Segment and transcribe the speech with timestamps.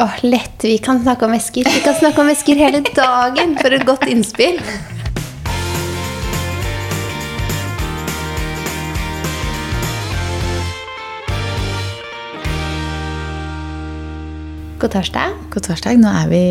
[0.00, 0.64] Åh, lett.
[0.64, 1.64] Vi kan snakke om esker.
[1.74, 4.56] Vi kan snakke om esker hele dagen for et godt innspill.
[14.80, 15.36] God torsdag.
[15.52, 16.00] God torsdag.
[16.00, 16.42] Nå er vi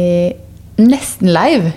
[0.85, 1.73] nesten live.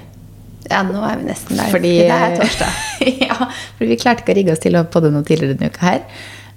[0.68, 1.72] Ja, nå er vi nesten live.
[1.72, 2.78] Fordi, det er torsdag.
[3.30, 3.40] ja,
[3.78, 6.04] fordi vi klarte ikke å rigge oss til å podde noe tidligere denne uka her.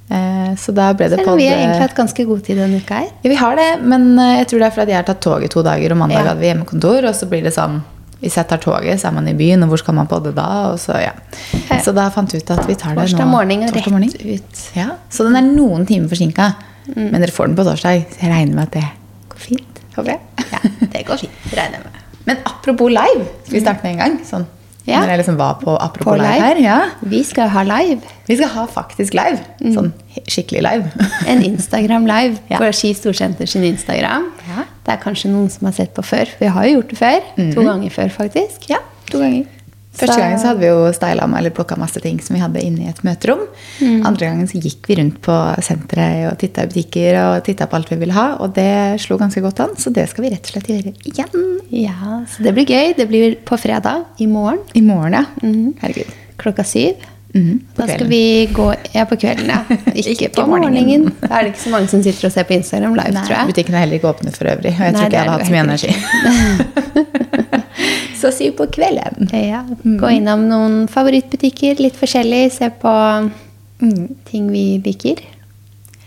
[0.10, 3.00] Eh, Så da ble det podd vi har egentlig hatt ganske god tid denne uka
[3.02, 3.10] her.
[3.24, 5.44] Ja, vi har det, men eh, jeg tror det er fordi jeg har tatt tog
[5.44, 6.28] i to dager, og mandag Ja.
[6.30, 7.82] hadde vi hjemmekontor, og så blir det sånn
[8.22, 10.72] Hvis jeg tar toget, så er man i byen, og hvor skal man podde da?
[10.72, 11.12] Og så, ja.
[11.84, 13.32] så da fant vi ut at vi tar det Torsdag nå.
[13.34, 14.62] morgen og torsdag rett ut.
[14.74, 16.48] Ja, så den er noen timer forsinka.
[16.88, 17.12] Mm.
[17.12, 18.86] Men dere får den på torsdag, så jeg regner med at det
[19.30, 19.82] går fint.
[19.98, 20.48] Håper jeg.
[20.54, 20.60] Ja,
[20.96, 22.00] det går fint, regner med.
[22.26, 24.18] Men apropos live, skal vi starte med en gang?
[24.26, 24.48] Sånn,
[24.86, 25.00] Ja.
[25.02, 26.44] Når jeg liksom var på apropos På live, live.
[26.46, 26.60] her.
[26.62, 26.80] Ja.
[27.02, 28.02] Vi skal ha live.
[28.28, 29.40] Vi skal ha faktisk live.
[29.74, 29.92] Sånn
[30.30, 30.92] skikkelig live.
[31.32, 32.58] En Instagram live Ja.
[32.62, 34.28] på Ski Storsenter sin Instagram.
[34.52, 34.64] Ja.
[34.86, 36.30] Det er kanskje noen som har sett på før.
[36.40, 37.26] Vi har jo gjort det før.
[37.56, 38.70] To ganger før, faktisk.
[38.70, 38.78] Ja,
[39.10, 39.46] to ganger.
[39.96, 42.62] Første gangen så hadde vi jo styla med eller plukka masse ting som vi hadde
[42.64, 43.46] inne i et møterom.
[44.06, 47.80] Andre gangen så gikk vi rundt på senteret og titta i butikker og titta på
[47.80, 50.46] alt vi ville ha, og det slo ganske godt an, så det skal vi rett
[50.50, 51.50] og slett gjøre igjen.
[51.72, 52.94] Ja, så det blir gøy.
[53.00, 55.26] Det blir på fredag i morgen I morgen, ja.
[55.82, 56.12] Herregud.
[56.38, 56.94] klokka syv.
[57.36, 59.58] Mm, Da skal vi gå Ja, på kvelden, ja.
[59.96, 60.86] Ikke, Ikke på morgenen.
[60.86, 61.12] morgenen.
[61.20, 63.36] Da er det ikke så mange som sitter og ser på Instagram live, Nei, tror
[63.42, 63.48] jeg.
[63.52, 65.48] butikken er heller ikke åpnet for øvrig, og jeg Nei, tror ikke jeg hadde hatt
[65.48, 65.92] så mye energi.
[68.20, 69.30] så syv på kvelden.
[69.34, 72.48] Ja, Gå innom noen favorittbutikker, litt forskjellig.
[72.56, 72.94] Se på
[74.30, 75.22] ting vi liker.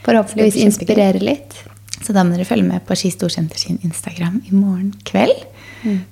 [0.06, 1.56] Forhåpentligvis inspirere litt.
[2.00, 5.42] Så da må dere følge med på Ski Storsenter sin Instagram i morgen kveld.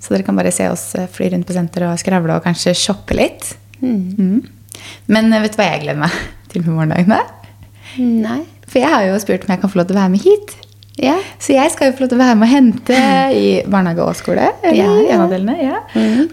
[0.01, 2.75] Så dere kan bare se oss eh, fly rundt på senteret og skravle og kanskje
[2.79, 3.49] shoppe litt.
[3.81, 4.43] Mm.
[5.11, 6.15] Men eh, vet du hva jeg gleder meg
[6.53, 7.19] til på morgendagene?
[7.99, 8.43] Nei.
[8.67, 10.55] For jeg har jo spurt om jeg kan få lov til å være med hit.
[10.97, 11.19] Ja.
[11.43, 13.01] Så jeg skal jo få lov til å være med og hente
[13.37, 14.47] i barnehage og skole.
[14.65, 15.19] Ja, ja.
[15.61, 15.81] ja.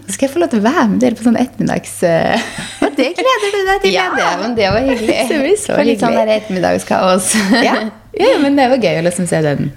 [0.06, 1.92] Så skal jeg få lov til å være med dere på sånn ettermiddags...
[2.08, 2.46] eh,
[2.86, 3.92] Og det gleder du deg til?
[3.92, 4.06] Ja.
[4.16, 5.18] Det, men det var hyggelig.
[5.30, 7.28] Så vi så For litt sånn der ettermiddagskaos.
[7.60, 7.76] ja.
[8.16, 9.68] ja, men det var gøy å liksom se den,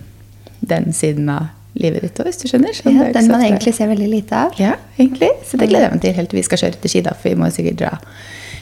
[0.71, 2.73] den siden av livet ditt òg, hvis du skjønner.
[2.79, 4.55] Sånn, Ja, den man egentlig ser veldig lite av.
[4.61, 5.33] Ja, egentlig.
[5.45, 7.13] Så det gleder jeg meg til helt til vi skal kjøre til ski, da.
[7.19, 7.91] For vi må jo sikkert dra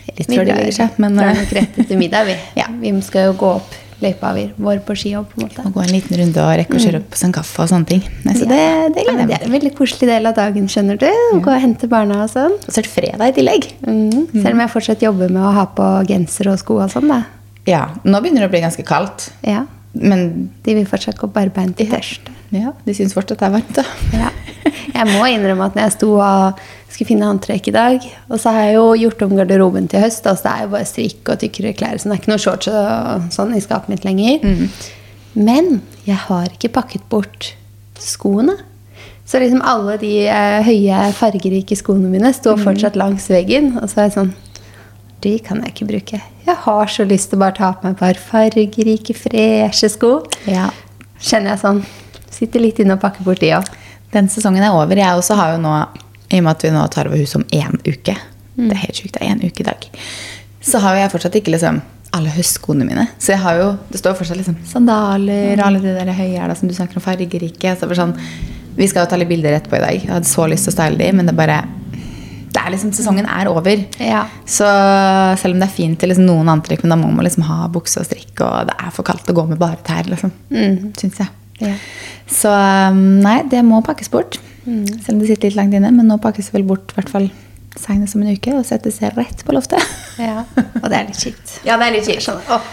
[0.09, 0.97] litt før det legger seg.
[1.05, 2.35] Men drar eh, nok rett etter middag, vi.
[2.63, 2.67] Ja.
[2.81, 5.33] Vi skal jo gå opp løypa vår på ski òg.
[5.37, 7.89] må gå en liten runde og rekke å kjøre opp på sånn kaffe og sånne
[7.89, 8.03] ting.
[8.25, 8.61] Nei, så det,
[8.95, 9.53] det gleder jeg meg til.
[9.57, 11.07] veldig koselig del av dagen, skjønner du.
[11.09, 12.55] Å gå og hente barna og sånn.
[12.61, 13.69] Og så er det fredag i tillegg.
[13.85, 14.27] Mm.
[14.35, 17.23] Selv om jeg fortsatt jobber med å ha på genser og sko og sånn, da.
[17.65, 19.29] Ja, nå begynner det å bli ganske kaldt.
[19.45, 19.65] Ja.
[19.95, 22.27] Men De vil fortsatt gå barbeint i tørst.
[22.55, 23.85] ja, de syns fortsatt det er varmt, da.
[24.13, 24.31] Ja.
[24.95, 26.61] Jeg må innrømme at når jeg sto og
[26.95, 30.25] skulle finne antrekk i dag, og så har jeg jo gjort om garderoben til høst,
[30.25, 32.71] altså det er jo bare strikk og tykkere klær, så det er ikke noe shorts
[32.71, 34.47] og sånn i skapet mitt lenger.
[35.35, 37.51] Men jeg har ikke pakket bort
[37.99, 38.55] skoene.
[39.25, 44.03] Så liksom alle de eh, høye, fargerike skoene mine står fortsatt langs veggen, og så
[44.03, 44.33] er jeg sånn
[45.25, 46.19] de kan jeg ikke bruke.
[46.45, 50.19] Jeg har så lyst til å bare ta på meg et par fargerike, freshe sko.
[50.45, 50.67] Ja.
[51.17, 51.81] Kjenner jeg sånn.
[52.29, 53.69] Sitter litt inne og pakker bort de òg.
[54.13, 54.99] Den sesongen er over.
[54.99, 55.73] Jeg også har jo nå,
[56.31, 58.15] i og med at vi nå tar over huset om én uke
[58.55, 59.87] Det er helt sjukt, det er én uke i dag.
[60.63, 61.81] Så har jeg fortsatt ikke liksom
[62.15, 63.07] alle høstskoene mine.
[63.19, 66.69] Så jeg har jo, det står fortsatt liksom sandaler og alle de der høyhæla som
[66.69, 67.73] du snakker om, fargerike.
[67.75, 68.15] Så sånn,
[68.77, 69.97] vi skal jo ta litt bilder etterpå i dag.
[69.99, 71.59] Jeg hadde så lyst til å style de, men det bare
[72.55, 73.81] det er liksom, Sesongen er over.
[73.99, 74.21] Ja.
[74.47, 74.67] Så
[75.41, 77.65] selv om det er fint til liksom noen antrekk, men da må man liksom ha
[77.71, 80.31] bukse og strikk, og det er for kaldt å gå med bare tær, liksom.
[80.95, 81.33] Syns jeg.
[81.59, 81.75] Ja.
[82.31, 84.39] Så um, nei, det må pakkes bort.
[84.65, 85.91] Selv om det sitter litt langt inne.
[85.93, 87.29] Men nå pakkes det vel bort i hvert fall
[87.79, 89.83] senest om en uke og settes rett på loftet.
[90.21, 90.45] Ja,
[90.81, 91.57] og det er litt kjipt.
[91.67, 92.25] Ja, det er litt kjipt.
[92.25, 92.69] Sånn, åh,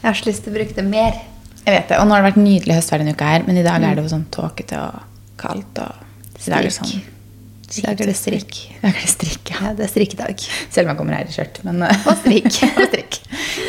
[0.00, 1.18] jeg har så lyst til å bruke det mer.
[1.64, 3.64] Jeg vet det, Og nå har det vært nydelig høstvær denne uka her, men i
[3.64, 5.04] dag er det jo sånn tåkete og
[5.40, 5.80] kaldt.
[5.80, 6.04] og
[6.44, 8.58] i dag er det sånn I dag er det strikk.
[8.74, 9.60] I dag er det strikk, ja.
[9.62, 10.44] Ja, det er strikkedag.
[10.68, 11.62] Selv om jeg kommer her i skjørt.
[11.64, 12.50] Men, eh, Og strikk.
[12.78, 13.18] og strikk.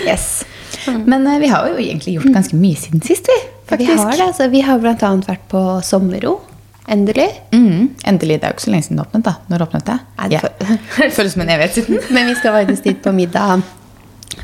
[0.04, 0.28] Yes.
[1.08, 3.38] Men uh, vi har jo egentlig gjort ganske mye siden sist, vi.
[3.72, 3.96] faktisk.
[3.96, 6.36] Vi har det, altså, vi har annet vært på sommerro.
[6.88, 7.28] Endelig.
[7.52, 8.36] Mm, endelig.
[8.42, 9.24] Det er jo ikke så lenge siden det åpnet.
[9.26, 9.34] da.
[9.50, 10.00] Når åpnet det?
[10.30, 10.42] Det Ja.
[11.18, 12.00] Føles som en evighet siden.
[12.14, 13.64] Men vi skal faktisk dit på middag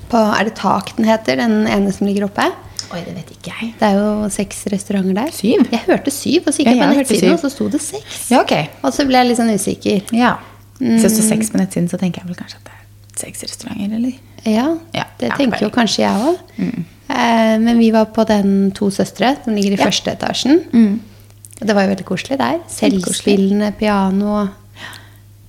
[0.09, 1.35] på Er det Tak den heter?
[1.37, 2.47] Den ene som ligger oppe?
[2.91, 3.73] Oi, det vet ikke jeg.
[3.79, 5.29] Det er jo seks restauranter der.
[5.31, 5.61] Syv?
[5.71, 8.17] Jeg hørte syv, og så gikk Ja, på jeg nettsiden, og så sto det seks.
[8.33, 8.51] Ja, ok.
[8.83, 10.01] Og så ble jeg litt sånn usikker.
[10.11, 10.33] Ja.
[10.81, 13.45] Hvis det står seks på nettsiden, så tenker jeg vel kanskje at det er seks
[13.47, 14.17] restauranter, eller?
[14.43, 14.65] Ja,
[14.97, 16.41] Ja, det ja, tenker jo kanskje jeg òg.
[17.11, 19.85] Eh, men vi var på den To søstre, som ligger i Ja.
[19.85, 20.99] første etasjen.
[21.61, 22.59] Og det var jo veldig koselig der.
[22.71, 24.47] Selvspillende piano.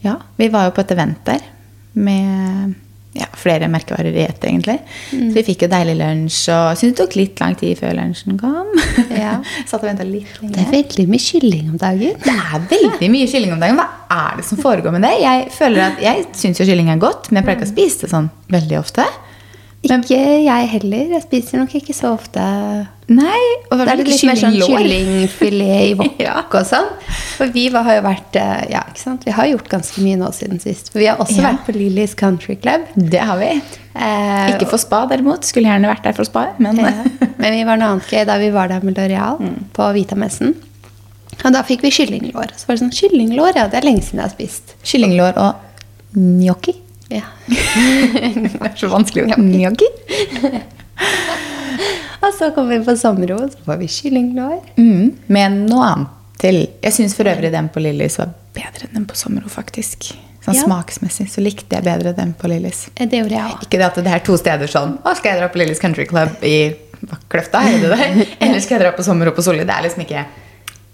[0.05, 1.45] Ja, vi var jo på et event der
[1.93, 2.75] med
[3.13, 4.79] ja, flere merkevarer i ett, egentlig.
[5.13, 5.27] Mm.
[5.31, 8.39] Så vi fikk jo deilig lunsj, og syntes det tok litt lang tid før lunsjen
[8.41, 8.71] kom.
[9.13, 9.35] Ja.
[9.69, 12.17] Satt og venta litt Det er veldig mye kylling om dagen.
[12.25, 13.81] Det er veldig mye kylling om dagen.
[13.81, 15.13] Hva er det som foregår med det?
[15.25, 18.05] Jeg føler at, jeg syns jo kylling er godt, men jeg pleier ikke å spise
[18.07, 19.09] det sånn veldig ofte.
[19.89, 21.09] Men, Ikke jeg heller.
[21.17, 22.41] Jeg spiser nok ikke så ofte.
[23.09, 23.41] nei,
[23.71, 26.37] og det er litt, litt mer sånn kyllingfilet i wok Ja.
[26.47, 26.87] og sånn.
[27.37, 29.25] For vi har jo vært eh, Ja, ikke sant.
[29.27, 30.93] Vi har gjort ganske mye nå siden sist.
[30.93, 31.49] For vi har også Ja.
[31.51, 32.87] vært på Lillys Country Club.
[32.95, 33.51] Det har vi.
[33.97, 35.43] Eh, Ikke for spa, derimot.
[35.45, 36.47] Skulle gjerne vært der for spa.
[36.63, 36.93] Men Ja.
[37.39, 39.65] Men vi var noe annet gøy da vi var der med L'Oreal Mm.
[39.75, 40.55] på Vitamessen.
[41.45, 42.55] Og da fikk vi kyllinglår.
[42.57, 44.75] Så var det sånn, kyllinglår, ja, det er lenge siden jeg har spist.
[44.85, 45.55] kyllinglår og
[46.15, 46.77] gnocchi.
[47.13, 47.27] Ja.
[47.53, 49.89] Det er så vanskelig å Gnocchi.
[52.23, 54.59] Og så kom vi på sommerro, så får vi kyllinglår.
[54.79, 56.61] Mm, med noe annet til.
[56.83, 60.13] Jeg syns for øvrig den på Lillis var bedre enn den på Sommero, faktisk.
[60.43, 60.65] Sånn Ja.
[60.67, 62.89] Smaksmessig så likte jeg bedre den på Lillys.
[62.97, 63.63] Eh, Det gjorde jeg også.
[63.67, 66.05] Ikke det at det er to steder sånn Å, skal jeg dra på Lillis Country
[66.11, 66.57] Club i
[67.31, 67.63] Kløfta?
[67.63, 68.27] Er det det?
[68.43, 69.65] Eller skal jeg dra på Sommero på Solli?
[69.67, 70.25] Det er liksom ikke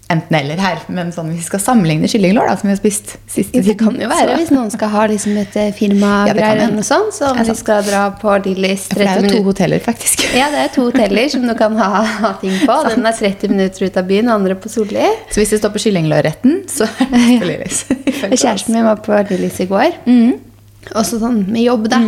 [0.09, 0.79] enten-eller her.
[0.89, 4.07] Men sånn, vi skal sammenligne kyllinglår, da, som vi har spist siste Det kan jo
[4.09, 7.13] være hvis noen skal ha liksom et eh, firmagreier Ja, sånt.
[7.13, 10.25] Så om vi skal dra på Lillys For det er jo to hoteller, faktisk.
[10.33, 11.89] Ja, det er to hoteller som du kan ha,
[12.23, 12.77] ha ting på.
[12.89, 15.05] Den er 30 minutter ut av byen, andre på Solli.
[15.29, 17.83] Så hvis det står på kyllinglårretten, så er det på Lillys.
[18.33, 19.99] Kjæresten min var på Lillys i går.
[20.97, 22.01] Også sånn med jobb, da.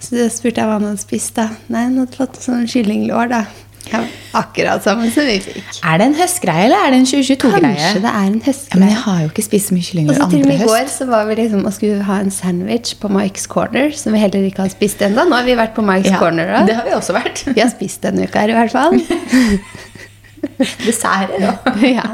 [0.00, 1.34] Så da spurte jeg hva han hadde spist.
[1.36, 1.46] da.
[1.70, 3.44] Nei, han hadde fått sånn kyllinglår, da.
[3.92, 4.02] Ja,
[4.36, 5.80] akkurat samme som vi fikk.
[5.86, 7.76] Er det en høstgreie, eller er det en 2022-greie?
[7.80, 8.88] Kanskje det er en Ja, men høstgreie.
[8.90, 11.06] jeg har jo ikke spist så mye Og så til og med i går så
[11.10, 14.62] var vi liksom og skulle ha en sandwich på Mike's Corner, som vi heller ikke
[14.66, 15.24] har spist ennå.
[15.28, 16.46] Nå har vi vært på Mike's Ja, Corner.
[16.58, 16.62] Da.
[16.66, 17.44] det har vi også vært.
[17.50, 19.00] Vi har spist denne uka her, i hvert fall.
[20.86, 21.56] Desserter da.
[21.98, 22.06] ja.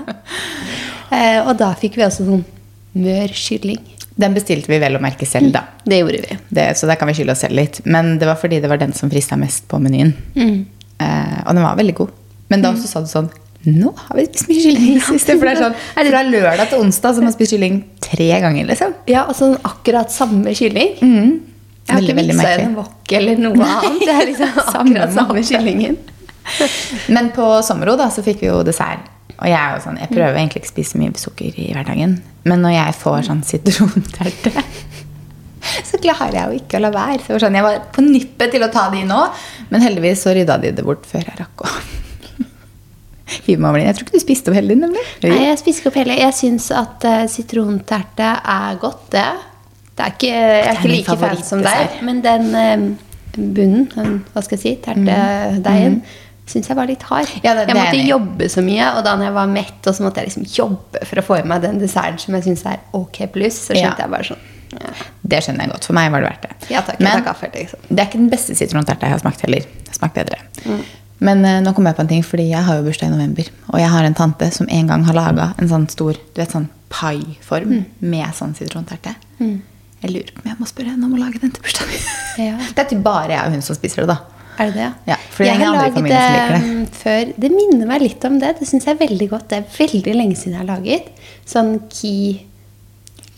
[1.10, 2.44] eh, og da fikk vi også sånn
[2.96, 3.82] mør kylling.
[4.16, 5.60] Den bestilte vi vel å merke selv, da.
[5.84, 6.36] Det gjorde vi.
[6.56, 7.82] Det, så der kan vi skylde oss selv litt.
[7.84, 10.14] Men det var fordi det var den som frista mest på menyen.
[10.32, 10.62] Mm.
[11.02, 12.14] Eh, og den var veldig god.
[12.52, 13.32] Men da også sa du sånn
[13.66, 14.98] Nå har vi spist mye kylling.
[15.02, 15.78] For det er sånn
[16.12, 18.92] fra lørdag til onsdag så man spist kylling tre ganger, liksom.
[19.10, 20.92] Ja, og sånn akkurat samme kylling.
[21.00, 21.40] Jeg har Mm.
[21.86, 24.00] Veldig, ikke miksa en wok eller noe annet.
[24.02, 25.98] Det er liksom akkurat samme kyllingen.
[27.14, 29.06] Men på Sommero da, så fikk vi jo dessert.
[29.36, 32.16] Og jeg, er jo sånn, jeg prøver egentlig ikke å spise mye sukker i hverdagen.
[32.48, 34.52] Men når jeg får sånn sitronterte,
[35.90, 37.20] så klarer jeg jo ikke å la være.
[37.26, 39.20] Så sånn, jeg var på nippet til å ta de nå,
[39.70, 41.70] men heldigvis så rydda de det bort før jeg rakk å
[43.46, 43.88] hive meg over den.
[43.90, 45.02] Jeg tror ikke du spiste opp hele din, nemlig.
[45.26, 46.18] Nei, jeg spiste ikke opp hele.
[46.20, 49.26] Jeg syns at uh, sitronterte er godt, det.
[49.96, 52.86] Det er ikke, jeg er ikke like fan som deg, men den uh,
[53.36, 56.00] bunnen, den, hva skal jeg si, tertedeigen,
[56.46, 57.30] syns jeg var litt hard.
[57.42, 59.96] Ja, det- jeg er måtte jobbe så mye, og da når jeg var mett, og
[59.96, 62.62] så måtte jeg liksom jobbe for å få i meg den desserten som jeg syns
[62.70, 63.88] er ok pluss, så Ja.
[63.88, 64.52] skjønte jeg bare sånn ja,
[65.26, 65.84] Det skjønner jeg godt.
[65.88, 66.70] For meg var det verdt det.
[66.70, 67.80] ja takk, Men- takk, liksom.
[67.88, 69.66] Det er ikke den beste sitronterta jeg har smakt heller.
[69.66, 70.38] Jeg har smakt bedre.
[70.66, 70.80] Mm.
[71.26, 73.46] Men uh, nå kom jeg på en ting, fordi jeg har jo bursdag i november.
[73.72, 76.50] Og jeg har en tante som en gang har laga en sånn stor du vet,
[76.52, 77.84] sånn paiform Mm.
[78.00, 79.14] med sånn sitronterte.
[79.40, 82.06] Jeg lurer på om jeg må spørre henne om å lage den til bursdagen min.
[82.50, 82.56] Ja.
[82.60, 84.18] Det er typ bare jeg og hun som spiser det, da.
[84.60, 84.88] Er det det?
[85.08, 86.60] Ja, for det er jeg har laget liker det.
[86.66, 87.32] mm, før.
[87.44, 88.50] Det minner meg litt om det.
[88.60, 89.48] Det syns jeg er veldig godt.
[89.48, 91.08] Det er veldig lenge siden jeg har laget.
[91.48, 92.45] Sånn key,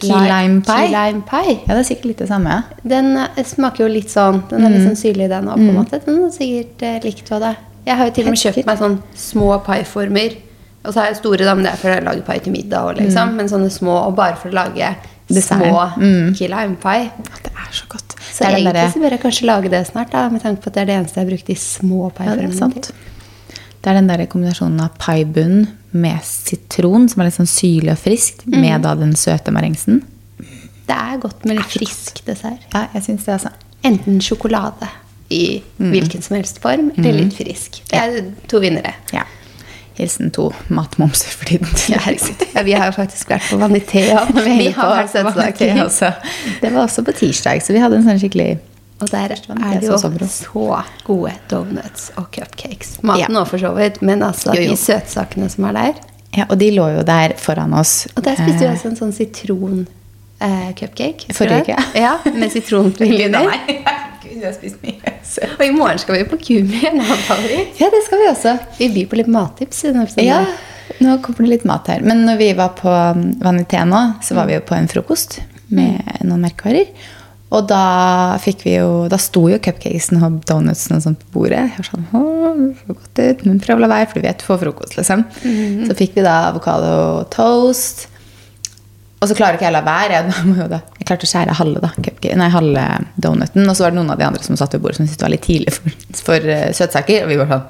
[0.00, 0.87] Key lime pie?
[0.87, 1.55] Key lime pie.
[1.67, 2.65] Ja, det er sikkert litt det samme.
[2.87, 4.91] Den eh, smaker jo litt sånn Den er litt Mm.
[4.93, 6.00] sånn syrlig, den òg, på en måte.
[6.05, 7.56] Den er sikkert eh, likt hva det.
[7.87, 10.37] Jeg har jo til og med kjøpt meg sånn små pieformer.
[10.85, 12.85] Og så har jeg store, da, men det er for å lage pie til middag
[12.87, 13.35] òg, liksom.
[13.37, 14.95] Men sånne små, og bare for å lage
[15.28, 15.35] Mm.
[15.35, 15.59] Dessert.
[15.61, 16.35] små Mm.
[16.38, 17.11] key lime pie.
[17.43, 18.14] Det er så godt.
[18.33, 20.73] Så egentlig derre- så bør jeg kanskje lage det snart, da, med tanke på at
[20.75, 22.83] det er det eneste jeg har brukt de små Ja, det er sant.
[22.83, 22.95] til.
[23.88, 25.62] Det er den der kombinasjonen av paibunn
[25.97, 28.61] med sitron, som er litt sånn syrlig og friskt, Mm.
[28.61, 30.02] med da den søte marengsen.
[30.88, 32.61] Det er godt med litt frisk dessert.
[32.75, 33.49] Ja, jeg synes det, altså.
[33.85, 34.88] Enten sjokolade
[35.30, 37.80] i hvilken som helst form, eller litt frisk.
[37.88, 38.92] Det er to vinnere.
[39.14, 39.23] Ja.
[39.97, 41.68] Hilsen to matmomser for tiden.
[41.88, 41.99] Ja.
[42.54, 44.26] Ja, vi har jo faktisk vært på Vanitea.
[44.35, 46.12] Vi, Vi har vært på Vanitea også.
[46.61, 48.59] Det var også på tirsdag, så vi hadde en sånn skikkelig
[49.00, 50.11] Og der er det jo så
[51.07, 52.97] gode donuts og cupcakes.
[53.02, 53.45] Maten Ja.
[53.45, 54.71] for så vidt, men altså Jo, jo.
[54.71, 55.93] de søtsakene som er der.
[56.37, 58.07] Ja, og de lå jo der foran oss.
[58.17, 59.12] Og der spiste vi Eh, også en sånn
[60.40, 61.33] sitron-cupcake.
[61.35, 61.76] Forrige uke?
[61.95, 62.50] Ja, med
[64.23, 65.12] Gud, vi har spist mye.
[65.59, 67.00] Og i morgen skal vi på Kumi, en.
[67.78, 68.57] Ja, det skal vi også.
[68.78, 69.85] Vi byr på litt mattips.
[69.85, 70.26] i.
[70.26, 70.45] Ja,
[71.00, 72.00] nå kommer det litt mat her.
[72.02, 75.40] Men når vi var på um, Vanité nå, så var vi jo på en frokost
[75.71, 76.87] med noen merkevarer.
[77.49, 81.62] Og da fikk vi jo Da sto jo cupcakesen og donutsene og sånt på bordet.
[81.71, 84.28] Jeg var sånn, Åh, det så godt ut, men prøv å la være, for du
[84.28, 85.25] vet du får frokost, liksom.
[85.88, 86.93] Så fikk vi da avokado
[87.33, 88.09] toast.
[89.19, 90.21] Og så klarer ikke jeg å la være.
[90.21, 92.85] Jeg, må jo da, jeg klarte å skjære halve, da, cupcake, nei, halve
[93.19, 93.64] donuten.
[93.64, 95.26] Og så var det noen av de andre som satt ved bordet som syntes det
[95.26, 95.97] var litt tidlig for,
[96.28, 97.25] for uh, søtsaker.
[97.25, 97.67] Og vi var sånn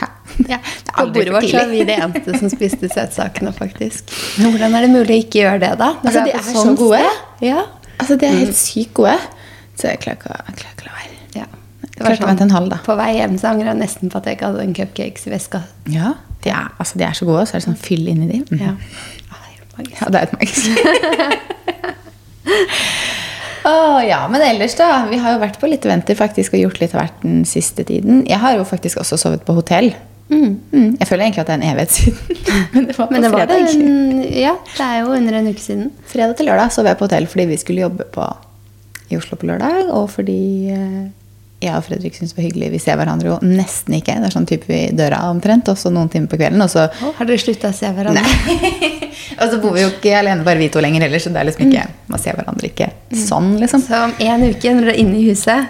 [0.00, 0.06] Hæ?
[0.48, 0.60] Ja.
[1.00, 4.08] På bordet vårt er vi de eneste som spiste søtsakene, faktisk.
[4.38, 5.90] Hvordan er det mulig å ikke gjøre det, da?
[5.98, 7.02] Altså, de er, er sånn så gode.
[7.02, 7.50] sted?
[7.50, 7.66] Ja.
[8.00, 9.16] Altså, de er helt sykt gode.
[9.76, 11.16] Så jeg klarer ikke, å- jeg klarer ikke å la være.
[11.40, 11.46] ja.
[11.90, 12.76] Det var sånn, en halv, da.
[12.84, 15.30] På vei hjem så angrer jeg nesten på at jeg ikke hadde en cupcakes i
[15.34, 15.62] veska.
[15.92, 16.14] Ja,
[16.44, 18.44] de er, altså, de er så gode, så er det sånn fyll inni dem.
[18.50, 18.60] Mm.
[18.60, 18.72] Ja.
[19.30, 19.36] Ah.
[19.80, 20.68] Ja, det er et magisk.
[23.70, 24.86] Å ja, men ellers da.
[25.10, 27.84] Vi har jo vært på litt eventer faktisk og gjort litt av hvert den siste
[27.88, 28.22] tiden.
[28.28, 29.90] Jeg har jo faktisk også sovet på hotell.
[30.30, 32.18] Mm, Jeg føler egentlig at det er en evighet siden.
[32.74, 33.80] Men det var på Men det var det, fredag.
[33.80, 35.88] en- ja, det er jo under en uke siden.
[36.06, 38.26] Fredag til lørdag sov jeg på hotell fordi vi skulle jobbe på,
[39.10, 39.88] i Oslo på lørdag.
[39.90, 40.38] Og fordi
[40.70, 41.00] eh,
[41.60, 42.70] jeg og Fredrik syns det var hyggelig.
[42.76, 44.14] Vi ser hverandre jo nesten ikke.
[44.22, 46.62] Det er sånn type vi døra omtrent, og så noen timer på kvelden.
[46.64, 46.86] Og så,
[47.18, 48.22] Har dere slutta å se hverandre?
[49.40, 51.50] og så bor vi jo ikke alene bare vi to lenger heller, så det er
[51.50, 51.84] liksom ikke,
[52.14, 52.88] man ser hverandre ikke
[53.26, 53.82] sånn, liksom.
[53.84, 55.68] Så om en uke, når dere er inne i huset,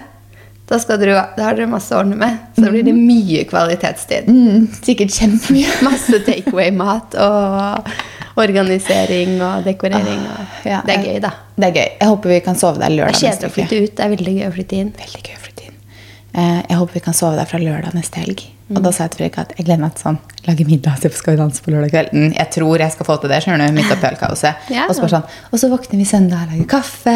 [0.71, 2.39] da, dere, da har dere masse å ordne med.
[2.55, 4.29] Så da blir det mye kvalitetstid.
[4.31, 5.67] Mm, sikkert kjempemye.
[5.87, 7.91] Masse takeaway-mat og
[8.39, 10.21] organisering og dekorering.
[10.31, 10.39] Og.
[10.39, 11.33] Ah, Ja, det er gøy, da.
[11.57, 11.87] Det er gøy.
[11.99, 13.95] Jeg håper vi kan sove der Det er kjedelig å flytte ut.
[13.97, 14.93] Det er veldig gøy å flytte inn.
[15.01, 15.77] Veldig gøy å flytte inn.
[15.81, 18.43] Eh, jeg håper vi kan sove der fra lørdag neste helg.
[18.71, 18.83] Og Mm.
[18.85, 21.33] da sa jeg til Fredrik at jeg gleder meg til sånn lage middag på Skal
[21.35, 22.11] vi danse på lørdag kveld.
[22.15, 24.55] Mm, jeg tror jeg skal få til det, skjønner du, midt oppi ølkaoset.
[24.71, 24.85] Ja.
[24.87, 27.15] Og sånn, og så våkner vi søndag, lager kaffe,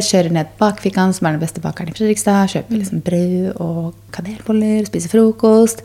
[0.00, 4.86] kjører ned bakfikkan, som er den beste bakeren i Fredrikstad, kjøper liksom brød og kanelboller,
[4.88, 5.84] spiser frokost.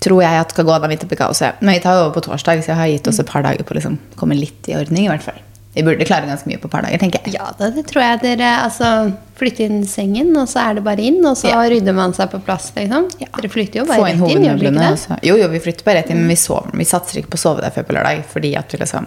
[0.00, 1.54] Tror jeg at skal gå da midt oppi kaoset.
[1.62, 3.64] Men vi tar jo over på torsdag, så jeg har gitt oss et par dager
[3.64, 5.40] på å liksom komme litt i ordning, i hvert fall.
[5.74, 7.34] Vi burde klare ganske mye på et par dager, tenker jeg.
[7.36, 11.20] Ja, det tror jeg dere altså, flytter inn sengen, og så er det bare inn,
[11.24, 11.60] og så Ja.
[11.70, 13.06] rydder man seg på plass, liksom.
[13.20, 13.28] Ja.
[13.36, 14.98] Dere flytter jo Få bare rett inn, gjør dere ikke det?
[14.98, 17.38] så- Jo, jo, vi flytter bare rett inn, men vi, sover, vi satser ikke på
[17.38, 18.24] å sove der før på lørdag.
[18.26, 19.06] Fordi at vi liksom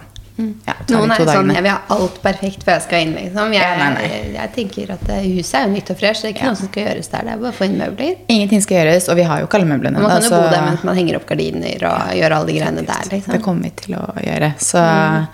[0.66, 3.14] ja, tar Noen er sånn jeg vil ha alt perfekt før jeg skal inn.
[3.14, 3.52] liksom.
[3.52, 4.32] Jeg, Ja, nei, nei.
[4.34, 6.46] jeg tenker at eh, Huset er jo nytt og fresh, det er ikke Ja.
[6.50, 7.18] noe som skal gjøres der.
[7.20, 8.16] Det er bare å få inn møbler.
[8.28, 9.92] Ingenting skal gjøres, og vi har jo ikke alle møblene.
[10.00, 12.58] Man kan jo så- bo der mens man henger opp gardiner og gjør alle de
[12.58, 13.02] greiene der.
[13.10, 13.42] Det liksom.
[13.42, 14.54] kommer vi til å gjøre.
[14.58, 15.28] Så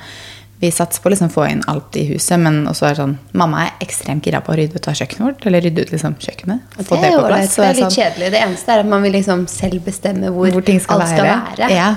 [0.61, 2.37] vi satser på å liksom få inn alt i huset.
[2.43, 5.47] Men også er sånn, mamma er ekstremt gira på å rydde ut av kjøkkenet vårt.
[5.49, 6.76] Eller rydde ut liksom kjøkkenet.
[6.76, 7.57] Og Få det er jo plass.
[7.57, 8.31] Det er litt sånn- kjedelig.
[8.35, 11.17] Det eneste er at man vil liksom selv bestemme hvor, hvor skal alt være.
[11.17, 11.71] skal være.
[11.73, 11.95] Ja.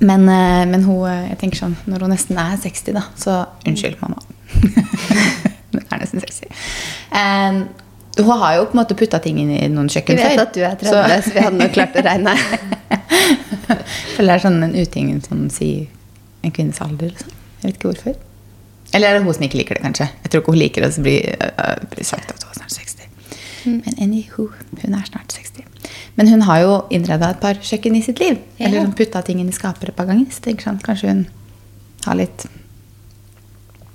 [0.00, 3.46] Men, eh, men hun, eh, jeg tenker sånn, når hun nesten er 60, da, så
[3.66, 4.18] unnskyld, mamma.
[5.72, 6.50] Hun er nesten 60.
[7.16, 7.68] Um,
[8.18, 10.52] hun har jo på en måte putta ting inn i noen Vi kjøkken vet at
[10.52, 12.34] du er 30, så, vi hadde nok klart å regne.
[14.16, 15.88] Føler det er sånn en uting sånn si
[16.44, 17.14] en kvinnes alder.
[17.14, 17.38] Liksom.
[17.62, 18.18] Jeg vet ikke hvorfor.
[18.92, 20.08] Eller er det hun som ikke liker det, kanskje?
[20.24, 22.74] Jeg tror ikke hun liker det, så blir, uh, blir sagt at hun er snart
[22.76, 23.06] 60.
[23.64, 23.82] Mm.
[23.84, 24.48] Men anywho,
[24.82, 25.52] hun er snart 60.
[26.14, 28.36] Men hun har jo innreda et par kjøkken i sitt liv.
[28.58, 28.66] Ja.
[28.66, 30.28] Eller hun putta ting inn i skapet et par ganger.
[30.34, 31.24] Så tenker sånn, kanskje hun
[32.04, 32.44] har litt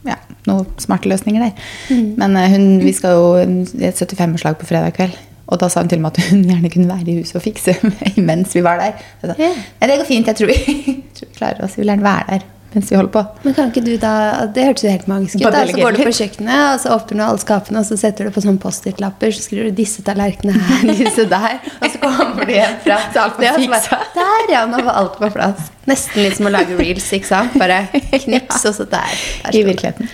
[0.08, 1.70] ja, noen smarte løsninger der.
[1.92, 2.10] Mm.
[2.18, 5.18] Men eh, hun, vi skal jo i et 75-årslag på fredag kveld.
[5.48, 7.46] Og da sa hun til og med at hun gjerne kunne være i huset og
[7.46, 7.78] fikse
[8.30, 9.08] mens vi var der.
[9.22, 9.36] Så.
[9.38, 10.28] Nei, det går fint.
[10.28, 10.58] Jeg tror vi,
[10.88, 11.78] jeg tror vi klarer oss.
[11.78, 13.22] Vi vil gjerne være der mens vi holder på.
[13.46, 14.12] Men kan ikke du da,
[14.54, 15.46] Det hørtes jo helt magisk ut.
[15.54, 18.22] Da, Så går du på kjøkkenet, og så åpner du alle skapene, og så setter
[18.28, 22.44] du på sånn Post-It-lapper, så skriver du 'disse tallerkenene her', 'disse der', og så kommer
[22.46, 23.98] du hjem fra alt så bare, fiksa.
[24.18, 24.62] Der, ja!
[24.68, 25.60] Nå var alt på plass.
[25.88, 27.52] Nesten litt som å lage reels, ikke sant?
[27.58, 27.88] Bare
[28.26, 29.12] knips, og så der.
[29.46, 30.08] der I virkeligheten.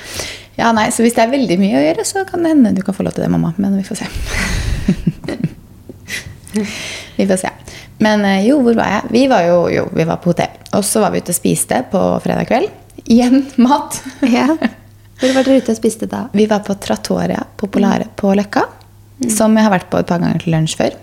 [0.57, 2.81] Ja, nei, Så hvis det er veldig mye å gjøre, så kan det hende du
[2.86, 3.53] kan få lov til det, mamma.
[3.57, 4.05] Men vi får se.
[7.17, 7.50] vi får se.
[8.03, 9.12] Men eh, jo, hvor var jeg?
[9.15, 10.62] Vi var jo, jo vi var på hotell.
[10.77, 12.72] Og så var vi ute og spiste på fredag kveld.
[13.03, 14.00] Igjen mat.
[14.27, 14.48] Ja.
[15.22, 16.25] Hvor var dere ute og spiste da?
[16.36, 18.15] Vi var på Trattoria Populare mm.
[18.19, 18.67] på Løkka.
[19.31, 20.95] Som jeg har vært på et par ganger til lunsj før.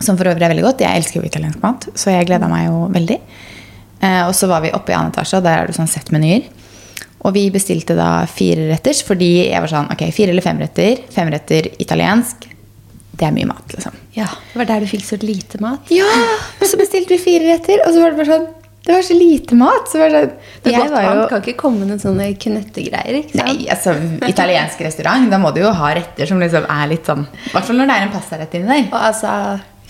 [0.00, 0.84] Som for øvrig er veldig godt.
[0.84, 3.18] Jeg elsker jo italiensk mat, så jeg gleda meg jo veldig.
[4.00, 6.12] Eh, og så var vi oppe i annen etasje, og der er det sånn sett
[6.14, 6.46] menyer.
[7.26, 11.02] Og vi bestilte da fire retters, fordi jeg var sånn Ok, fire eller fem retter.
[11.12, 12.46] Fem retter italiensk.
[13.10, 13.89] Det er mye mat, liksom.
[14.20, 15.90] Ja, Det var der du fikk så lite mat?
[15.94, 16.06] Ja!
[16.60, 18.48] Og så bestilte vi fire retter, og så var det bare sånn
[18.80, 19.88] Det var så lite mat.
[19.92, 22.30] Så var det sånn, Det jeg godt, var Man jo kan ikke komme med sånne
[22.40, 23.18] knøttegreier.
[23.22, 23.50] ikke sant?
[23.50, 23.92] Nei, altså
[24.30, 27.68] italiensk restaurant, da må du jo ha retter som liksom er litt sånn I hvert
[27.68, 28.88] fall når det er en pastarett inni der.
[28.88, 29.34] Og altså,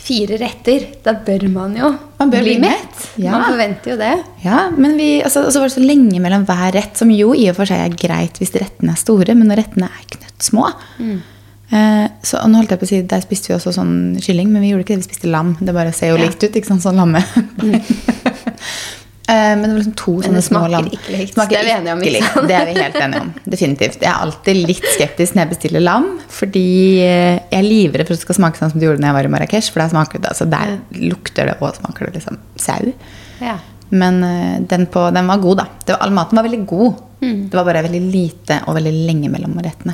[0.01, 3.03] fire retter, da bør man jo Man bør bli bli mett.
[3.21, 3.31] ja.
[3.37, 4.13] Man forventer jo det.
[4.45, 7.31] Ja, men vi, altså, og så var det så lenge mellom hver rett, som jo
[7.37, 10.67] i og for seg er greit hvis rettene er store, men når rettene er knøttsmå
[10.67, 11.21] eh,
[11.71, 14.63] så, og nå holdt jeg på å si, Der spiste vi også sånn kylling, men
[14.65, 15.05] vi gjorde ikke det.
[15.05, 15.53] Vi spiste lam.
[15.61, 16.25] Det bare ser jo Ja.
[16.27, 16.57] likt ut.
[16.59, 17.23] ikke sant, sånn lamme.
[19.31, 21.35] Eh, Men det var liksom to sånne Men lam det smaker ikke likt.
[21.37, 22.39] Smaker Det er vi enige om, ikke likt.
[22.51, 23.29] Det er vi helt enige om.
[23.55, 23.99] Definitivt.
[24.03, 26.65] Jeg er alltid litt skeptisk når jeg bestiller lam, fordi
[27.05, 29.17] eh, jeg er livredd for at det skal smake sånn som det gjorde når jeg
[29.21, 29.69] var i Marrakech.
[29.71, 30.73] For der smaker det, altså der
[31.13, 32.91] lukter det og smaker det liksom sau.
[33.39, 33.55] Ja.
[33.91, 35.67] Men eh, den, på, den var god, da.
[35.85, 37.07] Det var, all maten var veldig god.
[37.21, 39.93] Det var bare veldig lite og veldig lenge mellom rettene.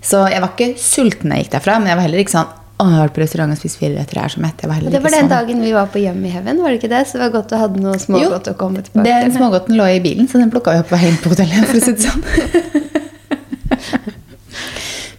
[0.00, 2.52] Så jeg var ikke sulten da jeg gikk derfra, men jeg var heller ikke sånn
[2.74, 5.12] å, jeg har vært på restaurant og spist fire retter, her som heller Det var
[5.14, 5.30] den sånn.
[5.30, 7.02] dagen vi var på Yummy Heaven, var det ikke det?
[7.06, 9.36] Så det var godt du hadde noe smågodt å komme tilbake Den til.
[9.38, 11.68] smågodten lå i bilen, så den plukka vi opp på vei på hotellet.
[11.70, 12.22] for å si det sånn.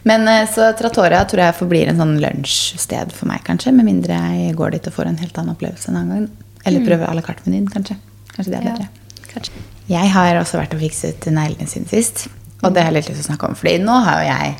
[0.09, 3.71] Men eh, så Trattoria tror jeg forblir en sånn lunsjsted for meg, kanskje.
[3.73, 6.27] Med mindre jeg går dit og får en helt annen opplevelse en annen gang.
[6.65, 7.97] Eller prøve à la carte-menyen, kanskje.
[8.35, 8.87] Kanskje det er bedre.
[8.89, 9.65] Ja, kanskje.
[9.89, 12.27] Jeg har også vært og fikset neglene siden sist.
[12.63, 13.57] Og det har jeg litt lyst til å snakke om.
[13.59, 14.55] Fordi nå har jo jeg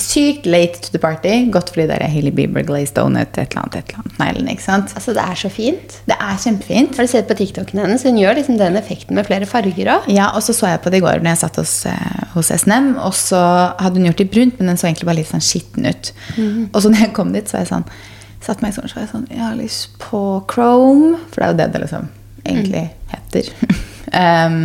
[0.00, 1.34] sykt late to the party.
[1.54, 4.54] Gått fordi det er Hilly Bieber glazed donut, et eller annet, et eller annet neglene.
[4.56, 4.94] ikke sant?
[4.98, 5.98] Altså, det er så fint.
[6.10, 6.96] Det er kjempefint.
[6.98, 8.02] Har du sett på TikToken hennes?
[8.02, 10.08] Hun gjør liksom den effekten med flere farger òg.
[10.10, 12.50] Ja, og så så jeg på det i går når jeg satt hos, eh, hos
[12.50, 12.96] SNM.
[13.06, 13.38] Og så
[13.78, 16.12] hadde hun gjort det brunt, men den så egentlig bare litt sånn skitten ut.
[16.72, 17.88] Og så når jeg kom dit, så var jeg sånn
[18.44, 20.20] Satt meg i sånn, så var jeg sånn Jeg har lyst på
[20.50, 21.16] Chrome.
[21.32, 22.12] For det er jo det det liksom
[22.44, 22.84] egentlig
[23.14, 23.50] heter.
[24.20, 24.60] um,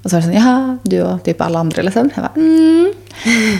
[0.00, 0.52] og så var det sånn Ja,
[0.88, 2.08] du og type alle andre, liksom.
[2.14, 2.86] Jeg bare mm.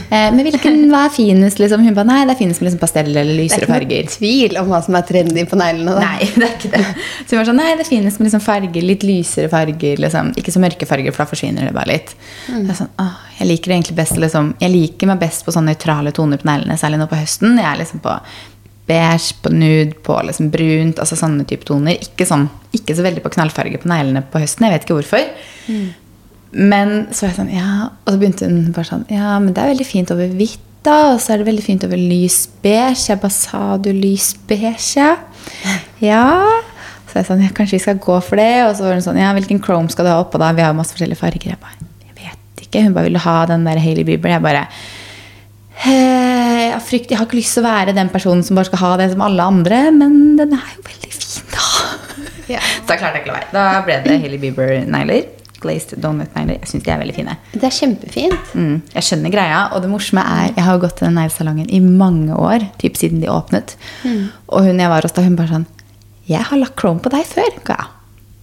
[0.08, 1.82] eh, Men hvilken, hva er finest, liksom?
[1.84, 4.08] Hun bare Nei, det er finest med liksom pastell eller Det er ikke farger.
[4.14, 5.98] tvil om hva som er trendy på neglene.
[6.00, 6.84] Nei, det er ikke det.
[7.18, 10.00] Så hun var sånn, nei, det er finest med liksom farger, litt lysere farger.
[10.06, 10.32] Liksom.
[10.40, 12.14] Ikke så mørke farger, for da forsvinner det bare litt.
[12.48, 12.64] Mm.
[12.70, 15.74] jeg, sånn, åh, jeg liker det egentlig best liksom, Jeg liker meg best på sånne
[15.74, 17.60] nøytrale toner på neglene, særlig nå på høsten.
[17.60, 18.16] Jeg er liksom på
[18.90, 21.96] beige, på nude, på liksom brunt, altså sånne type toner.
[22.02, 24.66] Ikke, sånn, ikke så veldig på knallfarge på neglene på høsten.
[24.66, 25.28] Jeg vet ikke hvorfor.
[26.50, 27.70] Men så var jeg sånn, ja,
[28.02, 31.12] og så begynte hun bare sånn, ja, men det er veldig fint over hvitt da,
[31.12, 33.10] og så er det veldig fint over lys beige.
[33.10, 35.10] Jeg bare, sa du lys beige?
[36.00, 36.24] Ja.
[37.10, 38.68] Så jeg sånn, ja, kanskje vi skal gå for det.
[38.68, 40.52] Og så var hun sånn, ja, hvilken chrome skal du ha oppå da?
[40.54, 41.56] Vi har masse forskjellige farger.
[41.56, 42.84] Jeg bare, jeg vet ikke.
[42.84, 44.30] Hun bare ville ha den der Hailey Bieber.
[44.30, 44.62] Jeg bare,
[45.80, 46.29] «Eh,
[46.80, 48.92] har frykt, jeg har ikke lyst til å være den personen som bare skal ha
[49.00, 51.66] det som alle andre, men den er jo veldig fin da.
[52.50, 52.62] Ja.
[52.80, 53.50] Så da klarte jeg ikke å være.
[53.54, 55.28] Da ble det Hilly Bieber-negler.
[55.60, 56.56] Glazed donut-negler.
[56.62, 57.34] Jeg syns de er veldig fine.
[57.52, 58.54] Det er kjempefint.
[58.56, 61.68] Mm, jeg skjønner greia, og det morsomme er Jeg har jo gått til den neglesalongen
[61.68, 63.76] i mange år, typ siden de åpnet.
[64.48, 65.68] Og hun jeg var hos da, hun bare sånn
[66.30, 67.76] 'Jeg har lagt krone på deg før.' ga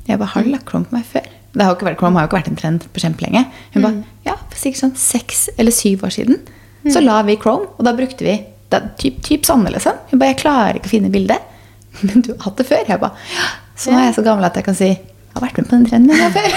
[0.08, 0.20] jeg.
[0.20, 2.27] Bare 'Har du lagt krone på meg før?' Det har jo ikke vært, chrome har
[2.27, 3.46] jo ikke vært en trend på kjempelenge.
[3.74, 6.38] Hun bare 'Ja, for sikkert sånn seks eller syv år siden
[6.85, 8.35] så la vi chrome, og da brukte vi
[8.71, 9.95] da, typ, typ sånne, liksom.
[10.11, 11.41] Hun bare 'Jeg klarer ikke å finne bildet',
[12.05, 12.83] men du har hatt det før.
[12.87, 15.41] Jeg bare 'Ja, så nå er jeg så gammel at jeg kan si 'Jeg har
[15.41, 16.53] vært med på den trenden før'.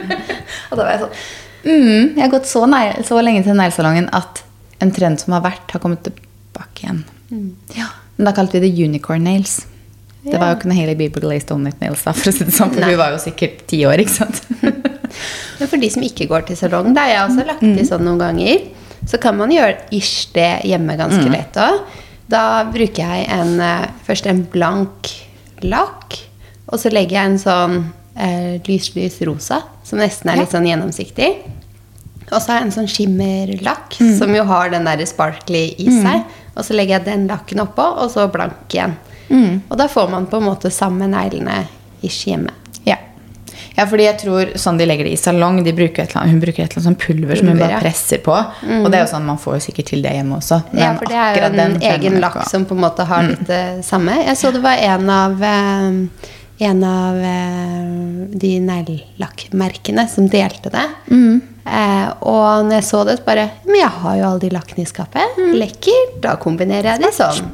[0.70, 1.16] Og da var jeg sånn
[1.64, 4.44] mm, Jeg har gått så, nær, så lenge til neglesalongen at
[4.80, 7.02] en trend som har vært, har kommet tilbake igjen.
[7.76, 9.60] Ja, Men da kalte vi det unicorn nails.
[10.24, 12.52] Det var jo ikke noe Hailey Bieber glazed donut nails, da, for å si det
[12.52, 14.42] sånn, for hun var jo sikkert ti år, ikke sant?
[15.60, 18.20] Men for de som ikke går til salong, da jeg også lagt til sånn noen
[18.20, 18.66] ganger,
[19.08, 21.80] så kan man gjøre ish det hjemme ganske lett òg.
[22.30, 25.08] Da bruker jeg en, eh, først en blank
[25.62, 26.18] lakk,
[26.70, 27.78] og så legger jeg en sånn
[28.16, 31.30] eh, lys-lys rosa, som nesten er litt sånn gjennomsiktig.
[32.30, 36.22] Og så har jeg en sånn skimmerlakk, som jo har den der sparkly i seg.
[36.54, 38.94] Og så legger jeg den lakken oppå, og så blank igjen.
[39.68, 41.64] Og da får man på en måte samme neglene
[42.06, 42.52] ish hjemme.
[43.76, 43.86] Ja.
[43.86, 46.40] fordi jeg tror sånn de legger det i salong, de bruker et eller annet, hun
[46.42, 48.34] bruker et eller annet sånn pulver, som hun bare presser på.
[48.34, 50.60] Og det er jo sånn, man får jo sikkert til det hjemme også.
[50.76, 53.46] Ja, for det er jo en den egen lakk som på en måte har litt
[53.48, 54.18] det samme.
[54.26, 56.28] Jeg så det var en av, eh,
[56.70, 57.92] en av eh,
[58.40, 60.86] de neglelakkmerkene som delte det.
[61.70, 64.82] Eh, og når jeg så det, så bare Men jeg har jo alle de lakkene
[64.82, 65.38] i skapet.
[65.54, 66.20] Lekkert.
[66.24, 67.52] Da kombinerer jeg de sånn.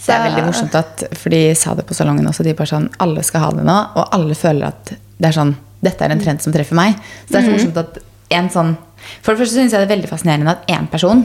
[0.00, 2.86] Det er veldig morsomt at, for de sa det på salongen også, de bare sånn,
[3.04, 5.52] alle skal ha det nå, og alle føler at det er sånn,
[5.84, 6.96] dette er en trend som treffer meg.
[7.26, 8.00] Så det er så morsomt at
[8.40, 8.72] en sånn,
[9.20, 11.24] for det første synes jeg det er veldig fascinerende at en person,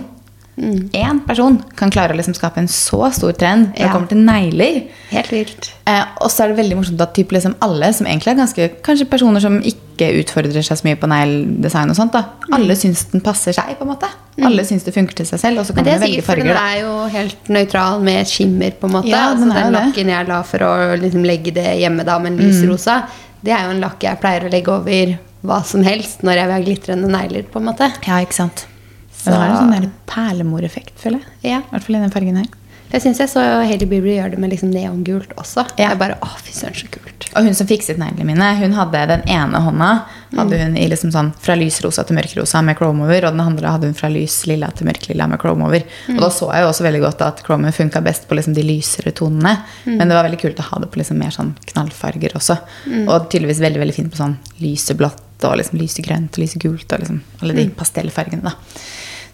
[0.56, 4.22] en person kan klare å liksom skape en så stor trend når det kommer til
[4.24, 4.78] negler.
[5.10, 5.72] Helt vilt.
[5.84, 8.68] Eh, og så er det veldig morsomt at typ liksom alle, som egentlig er ganske,
[8.86, 12.24] kanskje personer som ikke utfordrer seg så mye på negledesign og sånt, da,
[12.56, 14.12] alle syns den passer seg, på en måte.
[14.48, 16.48] Alle syns det funker til seg selv, og så Men kan det velge farger.
[16.48, 19.12] den er jo helt nøytral med skimmer, på en måte.
[19.12, 22.36] Ja, den altså, den lakken jeg la for å liksom legge det hjemme da med
[22.36, 23.02] en lysrosa,
[23.44, 26.48] det er jo en lakk jeg pleier å legge over hva som helst når jeg
[26.48, 27.92] vil ha glitrende negler, på en måte.
[28.08, 28.66] Ja, ikke sant.
[29.26, 31.52] Så- det har en sånn der perlemoreffekt, føler jeg.
[31.56, 31.58] Ja.
[31.66, 32.54] I hvert fall i den fargen her.
[32.94, 35.66] Jeg syns jeg så Hailey Bieber gjøre det med liksom neongult også.
[35.76, 35.90] Ja.
[35.90, 37.26] Jeg bare, å fy søren, så kult.
[37.36, 39.90] Og hun som fikset neglene mine, hun hadde den ene hånda
[40.38, 43.72] hadde hun i liksom sånn fra lysrosa til mørkrosa med chrome over, og den andre
[43.74, 45.84] hadde hun fra lys lilla til mørklilla med chrome over.
[46.14, 48.64] Og da så jeg jo også veldig godt at chrome funka best på liksom de
[48.64, 49.58] lysere tonene.
[49.86, 52.60] Men det var veldig kult å ha det på liksom mer sånn knallfarger også.
[53.10, 57.22] Og tydeligvis veldig veldig fint på sånn lyseblått og liksom lysegrønt og lysegult og liksom
[57.42, 58.54] alle de pastellfargene, da.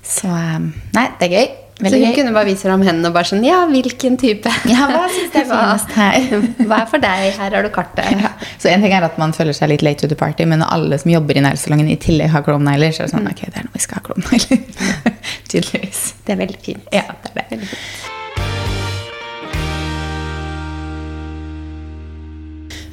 [0.01, 1.49] Så um, nei, det er gøy.
[1.81, 2.13] Så hun gøy.
[2.13, 4.51] kunne bare vise fram hendene og bare sånn Ja, hvilken type?
[4.69, 5.71] Ja, hva synes jeg var?
[5.79, 6.45] Finest her?
[6.69, 7.23] Hva er for deg?
[7.39, 8.27] Her har du kartet.
[8.61, 10.75] Så en ting er at man føler seg litt late to the party, men når
[10.77, 13.57] alle som jobber i neglesalongen i tillegg har chrome-negler, så er det sånn Ok, det
[13.63, 14.59] er noe vi skal ha chrome-negler.
[15.51, 16.01] Tydeligvis.
[16.25, 16.89] Det er veldig fint.
[16.93, 17.47] Ja, det er det.
[17.55, 18.09] Veldig fint.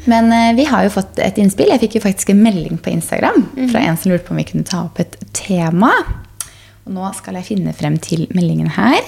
[0.08, 1.68] Men eh, vi har jo fått et innspill.
[1.74, 4.46] Jeg fikk jo faktisk en melding på Instagram fra en som lurte på om vi
[4.48, 5.92] kunne ta opp et tema.
[6.88, 9.04] Og nå skal jeg finne frem til meldingen her.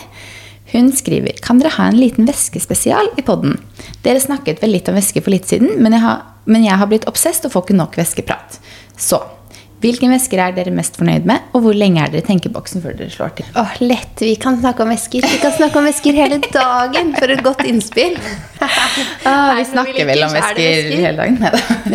[0.71, 3.57] Hun skriver Kan dere ha en liten væskespesial i podden?
[4.05, 6.91] Dere snakket vel litt om væske for litt siden, men jeg har, men jeg har
[6.91, 8.61] blitt obsesst og får ikke nok væskeprat.
[9.01, 9.23] Så
[9.81, 12.99] hvilken væsker er dere mest fornøyd med, og hvor lenge er dere i tenkeboksen før
[13.01, 13.49] dere slår til?
[13.57, 14.13] Åh, lett.
[14.21, 15.25] Vi kan snakke om væsker.
[15.25, 18.21] Vi kan snakke om væsker hele dagen for et godt innspill.
[19.25, 21.41] Ah, vi snakker vel om er væsker hele dagen.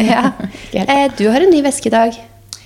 [0.01, 0.31] Ja.
[0.85, 2.17] Eh, du har en ny væske i dag.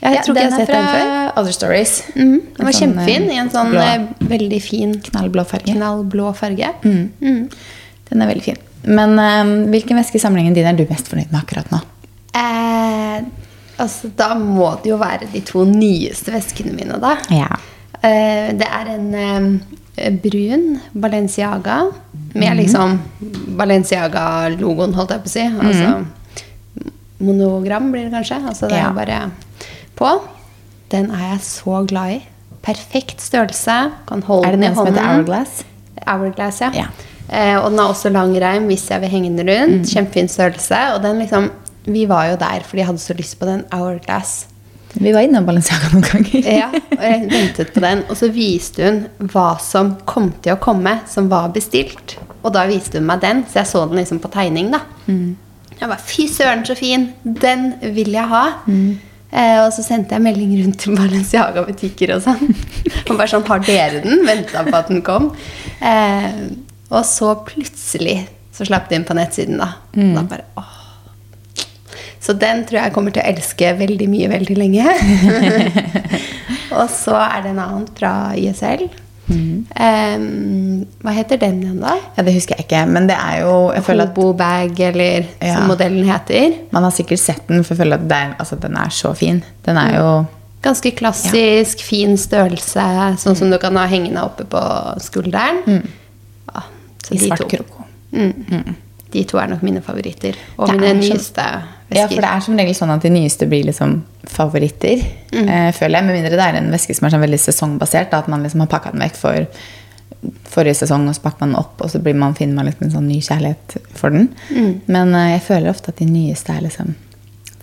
[0.02, 0.94] Jeg Ja, tror ikke jeg har sett den før.
[0.94, 1.94] fra Other Stories.
[2.16, 2.38] Mm.
[2.56, 3.82] Den var sånn, kjempefin eh, i en sånn blå.
[3.82, 5.74] eh, veldig fin Knallblå farge.
[5.76, 6.70] knallblå farge.
[6.84, 7.50] Mm.
[8.10, 8.58] Den er veldig fin.
[8.86, 11.82] Men um, hvilken væske i samlingen din er du mest fornøyd med akkurat nå?
[12.34, 13.22] Eh,
[13.78, 17.18] altså, da må det jo være de to nyeste veskene mine, da.
[17.30, 17.50] Ja.
[18.02, 19.14] Eh, det er en
[20.00, 21.92] eh, brun Balenciaga
[22.40, 22.96] med liksom
[23.60, 25.46] Balenciaga-logoen, holdt jeg på å si.
[25.60, 26.06] Altså
[27.20, 28.38] monogram blir det kanskje.
[28.48, 28.92] Altså det er Ja.
[28.96, 29.32] bare
[30.00, 30.12] på.
[30.94, 32.20] Den er jeg så glad i.
[32.66, 33.78] Perfekt størrelse.
[34.10, 35.06] Kan holde Er det den som heter.
[35.06, 35.64] Hourglass?
[36.08, 36.72] Hourglass, ja.
[36.76, 36.88] Ja.
[37.30, 39.90] Eh, og den har også lang reim hvis jeg vil henge den rundt.
[39.92, 40.80] Kjempefin størrelse.
[40.96, 41.52] Og den liksom
[41.90, 44.48] Vi var jo der fordi jeg hadde så lyst på den Hourglass.
[44.94, 46.48] Vi var innom Balenciaga noen ganger.
[46.50, 48.02] Ja, og jeg ventet på den.
[48.10, 52.16] Og så viste hun hva som kom til å komme, som var bestilt.
[52.42, 54.82] Og da viste hun meg den, så jeg så den liksom på tegning, da.
[55.80, 57.12] Jeg bare Fy søren, så fin!
[57.24, 58.44] Den vil jeg ha.
[59.30, 62.56] Eh, og så sendte jeg melding rundt til Balenciaga-butikker og sånn.
[63.10, 64.24] Og bare sånn Har dere den?
[64.26, 65.30] Venta på at den kom.
[65.86, 66.44] Eh,
[66.90, 68.24] og så plutselig
[68.56, 69.76] så slapp de inn på nettsiden, da.
[69.94, 70.16] Mm.
[70.18, 70.76] da bare åh.
[72.20, 74.96] Så den tror jeg kommer til å elske veldig mye veldig lenge.
[76.80, 78.90] og så er det en annen fra ISL.
[79.30, 81.96] Em, hva heter den igjen, da?
[82.18, 85.26] Ja, Det husker jeg ikke, men det er jo jeg føler at Hobo bag, eller
[85.42, 85.56] Ja.
[85.56, 86.58] som modellen heter.
[86.72, 89.44] Man har sikkert sett den, for jeg føler at er, altså, den er så fin.
[89.66, 90.26] Den er jo
[90.62, 94.60] Ganske klassisk, fin størrelse, sånn som du kan ha hengende oppe på
[95.00, 95.62] skulderen.
[96.54, 96.62] Ja,
[97.02, 97.48] så i de svart to.
[97.48, 97.86] kroko.
[98.12, 98.76] Mm.
[99.14, 100.36] De to er nok mine favoritter.
[100.58, 103.48] Og mine er så- nyeste Ja, for det er som regel sånn at de nyeste
[103.50, 105.48] blir liksom favoritter, Mm.
[105.50, 106.06] eh, føler jeg.
[106.06, 108.10] Med mindre det er en væske som er sånn veldig sesongbasert.
[108.12, 109.48] Da, at man liksom har pakka den vekk for
[110.50, 112.84] forrige sesong, og så pakker man den opp, og så blir man, finner man liksom
[112.84, 114.30] en sånn ny kjærlighet for den.
[114.52, 114.82] Mm.
[114.88, 116.96] Men eh, jeg føler ofte at de nyeste er liksom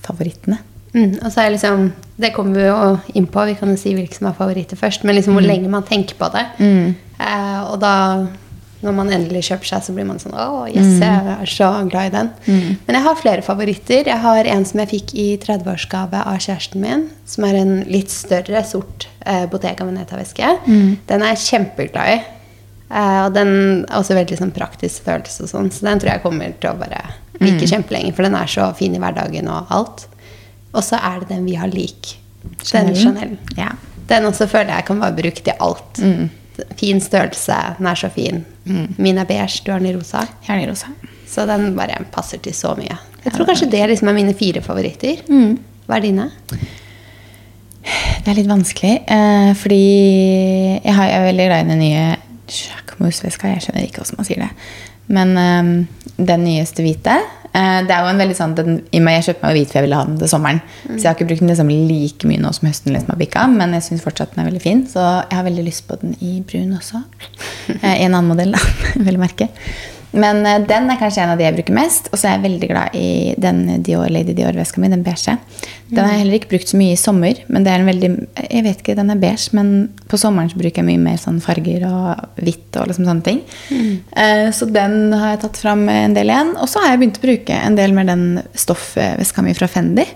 [0.06, 0.58] favorittene.
[0.94, 3.92] Mm, og så er liksom, Det kommer vi jo inn på, vi kan jo si
[3.92, 5.04] hvilke som er favoritter først.
[5.04, 5.48] Men liksom hvor Mm.
[5.50, 6.46] lenge man tenker på det.
[7.20, 8.26] Eh, og da,
[8.82, 11.00] når man endelig kjøper seg, så blir man sånn Å, yes, Mm.
[11.00, 12.30] jeg er så glad i den.
[12.86, 14.04] Men jeg har flere favoritter.
[14.06, 17.10] Jeg har en som jeg fikk i 30-årsgave av kjæresten min.
[17.24, 20.58] Som er en litt større, sort eh, Bottega Veneta-veske.
[20.66, 20.98] Mm.
[21.06, 22.18] Den er jeg kjempeglad i.
[22.90, 26.22] Eh, og den er også veldig sånn praktisk følelse og sånn, så den tror jeg
[26.22, 27.00] kommer til å bare
[27.40, 27.70] like Mm.
[27.72, 28.14] kjempelenge.
[28.14, 30.06] For den er så fin i hverdagen og alt.
[30.74, 32.16] Og så er det den vi har lik.
[32.70, 32.94] Den Chanel.
[32.94, 33.38] Chanel.
[33.56, 33.72] Ja.
[34.06, 35.94] Den også føler jeg kan være brukt til alt.
[35.98, 36.30] Mm.
[36.80, 38.44] Fin størrelse, den er så fin.
[38.98, 40.24] Min er beige, du har den i rosa.
[40.46, 40.90] Gjerne i rosa.
[41.28, 42.96] Så den bare passer til så mye.
[43.24, 45.22] Jeg tror kanskje det liksom er mine fire favoritter.
[45.28, 45.56] Mm.
[45.86, 46.28] Hva er dine?
[47.86, 49.82] Det er litt vanskelig, eh, fordi
[50.82, 52.06] jeg, har, jeg er veldig glad i den nye
[52.50, 53.52] Jacquemus-veska.
[53.52, 54.50] Jeg skjønner ikke hvordan man sier det.
[55.12, 55.72] Men eh,
[56.16, 57.12] den nyeste hvite
[57.52, 59.98] eh, Det er jo en veldig sånn den, Jeg kjøpte meg hvit for jeg ville
[60.00, 60.62] ha den til sommeren.
[60.86, 63.46] Så jeg har ikke brukt den liksom like mye nå som høsten liksom har bikka,
[63.52, 64.86] men jeg syns fortsatt den er veldig fin.
[64.90, 67.04] Så jeg har veldig lyst på den i brun også.
[67.66, 68.60] Eh, I en annen modell, da.
[69.06, 69.48] Vel å merke.
[70.16, 72.08] Men eh, den er kanskje en av de jeg bruker mest.
[72.12, 73.08] Og så er jeg veldig glad i
[73.42, 75.36] den Dior, Lady Dior-veska mi, den beige.
[75.90, 78.08] Den har jeg heller ikke brukt så mye i sommer, men det er en veldig
[78.48, 79.68] Jeg vet ikke, den er beige, men
[80.10, 83.42] på sommeren så bruker jeg mye mer sånn farger og hvitt og liksom sånne ting.
[84.16, 86.54] Eh, Så den har jeg tatt fram en del igjen.
[86.58, 90.06] Og så har jeg begynt å bruke en del mer den stoffveska mi fra Fendi.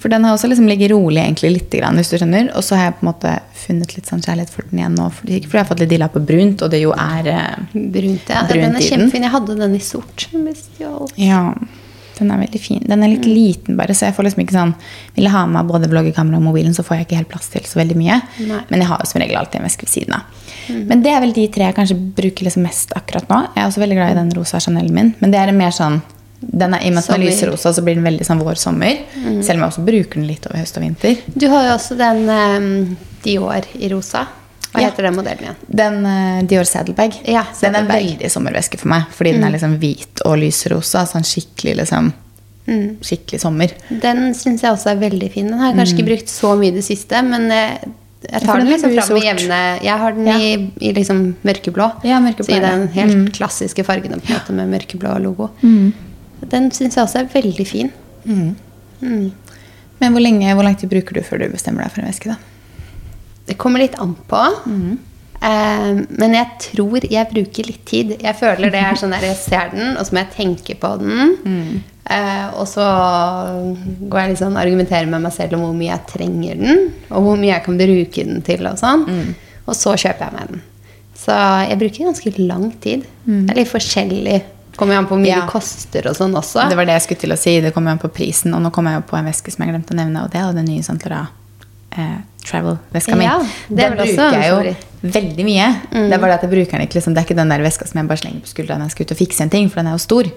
[0.00, 2.50] For den har også liksom ligget rolig egentlig litt, grann, hvis du skjønner.
[2.58, 5.06] Og så har jeg på en måte funnet litt sånn kjærlighet for den igjen nå.
[5.20, 8.32] Fordi, fordi jeg har fått litt dilla på brunt, og det jo er eh, Brunt,
[8.32, 8.42] ja.
[8.48, 9.28] Brunt den er kjempefin.
[9.28, 10.26] Jeg hadde den i sort.
[11.20, 11.44] Ja,
[12.18, 12.82] den er veldig fin.
[12.86, 14.74] Den er litt liten bare, så jeg får liksom ikke sånn
[15.16, 17.64] Vil jeg ha med både vloggekamera og mobilen, så får jeg ikke helt plass til
[17.68, 18.18] så veldig mye.
[18.48, 18.62] Nei.
[18.70, 20.40] Men jeg har jo som regel alltid en veske ved siden av.
[20.90, 23.40] Men det er vel de tre jeg kanskje bruker liksom mest akkurat nå.
[23.54, 26.02] Jeg er også veldig glad i den rosa Chanel min, men det er mer sånn
[26.42, 28.98] den er, I og med at den er lyserosa, så blir den veldig sånn vår-sommer.
[29.46, 31.16] Selv om jeg også bruker den litt over høst og vinter.
[31.38, 34.26] Du har jo også den um, Dior i rosa.
[34.72, 34.88] Hva Ja.
[34.88, 35.56] heter den modellen igjen?
[35.68, 38.02] Den uh, Dior Saddlebag, Ja, den er Saddlebag.
[38.02, 39.02] veldig sommerveske for meg.
[39.14, 41.04] Fordi den er liksom hvit og lyserosa.
[41.06, 42.12] Sånn skikkelig liksom
[43.02, 43.72] skikkelig sommer.
[43.90, 45.48] Den syns jeg også er veldig fin.
[45.50, 47.88] Den har jeg kanskje ikke brukt så mye i det siste, men jeg,
[48.30, 50.36] jeg tar den den liksom fram med jevne Jeg har den Ja.
[50.38, 51.88] i, i liksom mørkeblå.
[52.06, 55.50] Ja, mørkeblå så i den helt klassiske fargene på en måte med mørkeblå logo.
[56.50, 57.90] Den syns jeg også er veldig fin.
[60.02, 62.28] Men hvor, lenge, hvor lang tid bruker du før du bestemmer deg for en væske?
[62.34, 62.36] da?
[63.46, 64.42] Det kommer litt an på.
[65.42, 68.12] Eh, men jeg tror jeg bruker litt tid.
[68.22, 70.90] Jeg føler det er sånn der jeg ser den, og så må jeg tenke på
[71.02, 71.32] den.
[72.10, 72.82] Eh, og så
[74.10, 77.22] går jeg litt og argumenterer med meg selv om hvor mye jeg trenger den, og
[77.26, 78.66] hvor mye jeg kan bruke den til.
[78.70, 79.06] Og sånn.
[79.66, 80.62] Og så kjøper jeg meg den.
[81.22, 81.34] Så
[81.68, 83.04] jeg bruker ganske lang tid.
[83.46, 84.40] Det er litt forskjellig.
[84.82, 85.40] Kommer jo an på hvor mye Ja.
[85.44, 86.66] det koster og sånn også.
[86.68, 87.54] Det var det jeg skulle til å si.
[87.64, 88.54] Det kommer jo an på prisen.
[88.54, 90.40] Og nå kommer jeg jo på en veske som jeg glemte å nevne, og det
[90.42, 91.28] er jo den nye Saint Laurent
[91.96, 93.24] eh, Travel-veska mi.
[93.28, 93.36] Ja,
[93.68, 95.66] det den bruker jeg jo veldig mye.
[95.92, 97.86] Det er bare at jeg bruker den ikke liksom, Det er ikke den der veska
[97.86, 99.80] som jeg bare slenger på skuldra når jeg skal ut og fikse en ting, for
[99.82, 100.30] den er jo stor.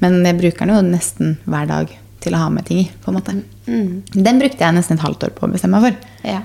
[0.00, 1.88] Men jeg bruker den jo nesten hver dag
[2.22, 2.90] til å ha med ting i.
[3.04, 3.36] på en måte.
[3.66, 6.28] Den brukte jeg nesten et halvt år på å bestemme meg for.
[6.28, 6.40] Ja.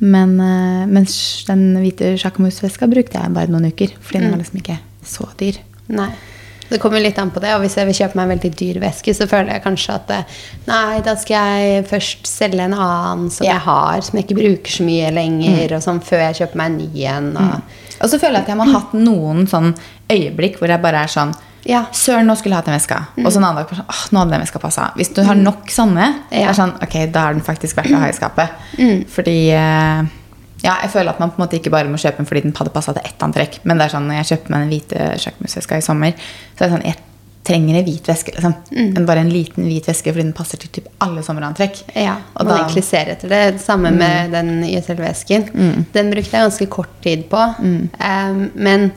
[0.00, 4.58] Men eh, mens den hvite Jacquemus-veska brukte jeg bare noen uker, fordi den var liksom
[4.60, 5.60] ikke så dyr.
[5.88, 6.10] Nei.
[6.70, 7.52] Det kommer litt an på det.
[7.54, 10.10] Og hvis jeg vil kjøpe meg en veldig dyr veske, så føler jeg kanskje at
[10.10, 10.24] eh,
[10.66, 13.52] nei, da skal jeg først selge en annen som Ja.
[13.58, 16.66] jeg har, som jeg ikke bruker så mye lenger, og sånn før jeg kjøper meg
[16.72, 17.36] en ny en.
[17.36, 19.74] Og, Og så føler jeg at jeg må ha hatt noen sånn
[20.10, 21.86] øyeblikk hvor jeg bare er sånn Ja.
[21.96, 22.98] Søren, nå skulle jeg hatt den veska.
[23.24, 24.90] Og så en annen dag sånn, åh, nå hadde den veska passa.
[24.98, 26.50] Hvis du har nok sånne, Ja.
[26.50, 28.50] er sånn, ok, da er den faktisk verdt å ha i skapet.
[29.08, 30.02] Fordi eh,
[30.64, 32.54] ja, jeg føler at man på en måte ikke bare må kjøpe den fordi den
[32.56, 33.60] hadde passa til ett antrekk.
[33.68, 36.14] Men det er sånn, når jeg kjøpte meg den hvite Jacquemus-veska i sommer,
[36.56, 36.96] så er det sånn, jeg
[37.44, 38.32] trenger en hvit veske.
[38.32, 38.54] liksom.
[38.96, 41.82] En, bare en liten hvit veske fordi den passer til typ alle sommerantrekk.
[41.94, 43.42] ja, Og man da- egentlig ser etter det.
[43.58, 45.44] Det Samme med den YSL-vesken.
[45.92, 47.42] Den brukte jeg ganske kort tid på.
[47.60, 48.92] Um, men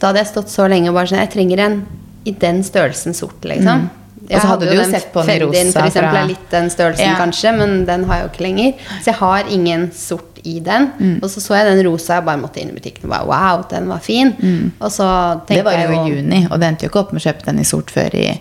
[0.00, 1.86] da hadde jeg stått så lenge og bare sånn Jeg trenger en
[2.26, 3.88] i den størrelsen sort, liksom.
[4.22, 6.50] Og så hadde hadde du jo sett på den rosa for eksempel, fra- er litt
[6.50, 7.16] den størrelsen, Ja.
[7.18, 8.74] kanskje, men den har jeg jo ikke lenger.
[9.02, 10.88] Så jeg har ingen sort i den.
[10.98, 11.16] Mm.
[11.22, 13.64] Og så så jeg den rosa, jeg bare måtte inn i butikken og bare Wow,
[13.70, 14.34] den var fin.
[14.78, 15.46] Og så Mm.
[15.48, 17.44] Det var jeg jo i juni, og det endte jo ikke opp med å kjøpe
[17.46, 18.40] den i sort før i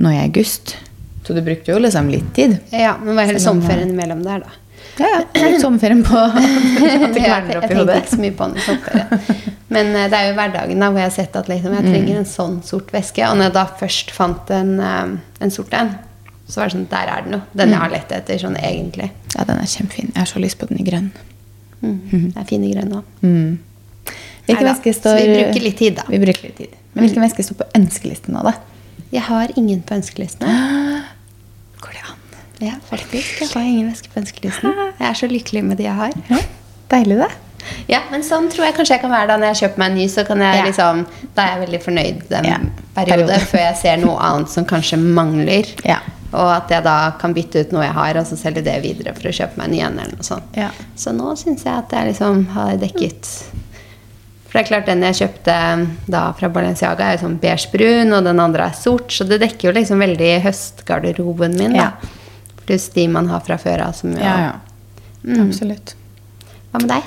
[0.00, 0.76] nå i august.
[1.26, 2.58] Så du brukte jo liksom litt tid.
[2.72, 4.56] Ja, men var hele om, sommerferien imellom der, da.
[5.00, 5.60] Ja, ja.
[5.60, 8.64] Sommerferien på at det jeg, kverner jeg opp i tenkte ikke så mye på den
[8.66, 9.56] sommerferien.
[9.70, 12.20] Men eh, det er jo hverdagen da hvor jeg har sett at liksom, jeg trenger
[12.20, 13.24] en sånn sort veske.
[13.28, 15.12] Og når jeg da først fant en, eh,
[15.44, 15.92] en sort en,
[16.50, 17.40] så var det sånn Der er den jo.
[17.56, 19.10] Den jeg har lett etter sånn egentlig.
[19.36, 20.12] Ja, den er kjempefin.
[20.14, 21.10] Jeg har så lyst på den i grønn.
[21.80, 21.98] Mm.
[22.10, 23.20] Det er fine grønne òg.
[23.24, 23.58] Mm.
[24.50, 26.04] Hvilken Neida, står så vi bruker litt tid, da.
[26.10, 26.76] Vi bruker litt tid.
[26.92, 28.56] Men hvilken veske står på ønskelisten nå, da?
[29.10, 30.46] Jeg har ingen på ønskelisten.
[31.84, 32.24] Går det an?
[32.60, 33.44] Ja, faktisk.
[33.44, 34.74] Jeg har ingen veske på ønskelisten.
[35.00, 36.16] Jeg er så lykkelig med de jeg har.
[36.28, 36.42] Ja,
[36.92, 37.30] deilig, det.
[37.88, 39.98] Ja, men sånn tror jeg kanskje jeg kan være da når jeg kjøper meg en
[39.98, 40.06] ny.
[40.08, 40.64] Så kan jeg Ja.
[40.64, 42.58] liksom, Da er jeg veldig fornøyd den Ja,
[42.96, 45.66] periode, før jeg ser noe annet som kanskje mangler.
[45.84, 45.98] Ja.
[46.32, 49.14] Og at jeg da kan bytte ut noe jeg har, og så selge det videre
[49.14, 49.98] for å kjøpe meg en ny en.
[49.98, 50.44] eller noe sånt.
[50.56, 50.70] Ja.
[50.96, 53.26] Så nå syns jeg at jeg liksom har dekket
[54.50, 55.56] For det er klart den jeg kjøpte
[56.10, 59.68] da fra Balenciaga, er jo sånn beige-brun, og den andre er sort, så det dekker
[59.68, 61.72] jo liksom veldig høstgarderoben min.
[61.74, 61.92] da.
[62.66, 63.94] Pluss de man har fra før av.
[64.18, 64.52] Ja, ja.
[65.24, 65.48] Mm.
[65.48, 65.94] Absolutt.
[66.72, 67.02] Hva med deg?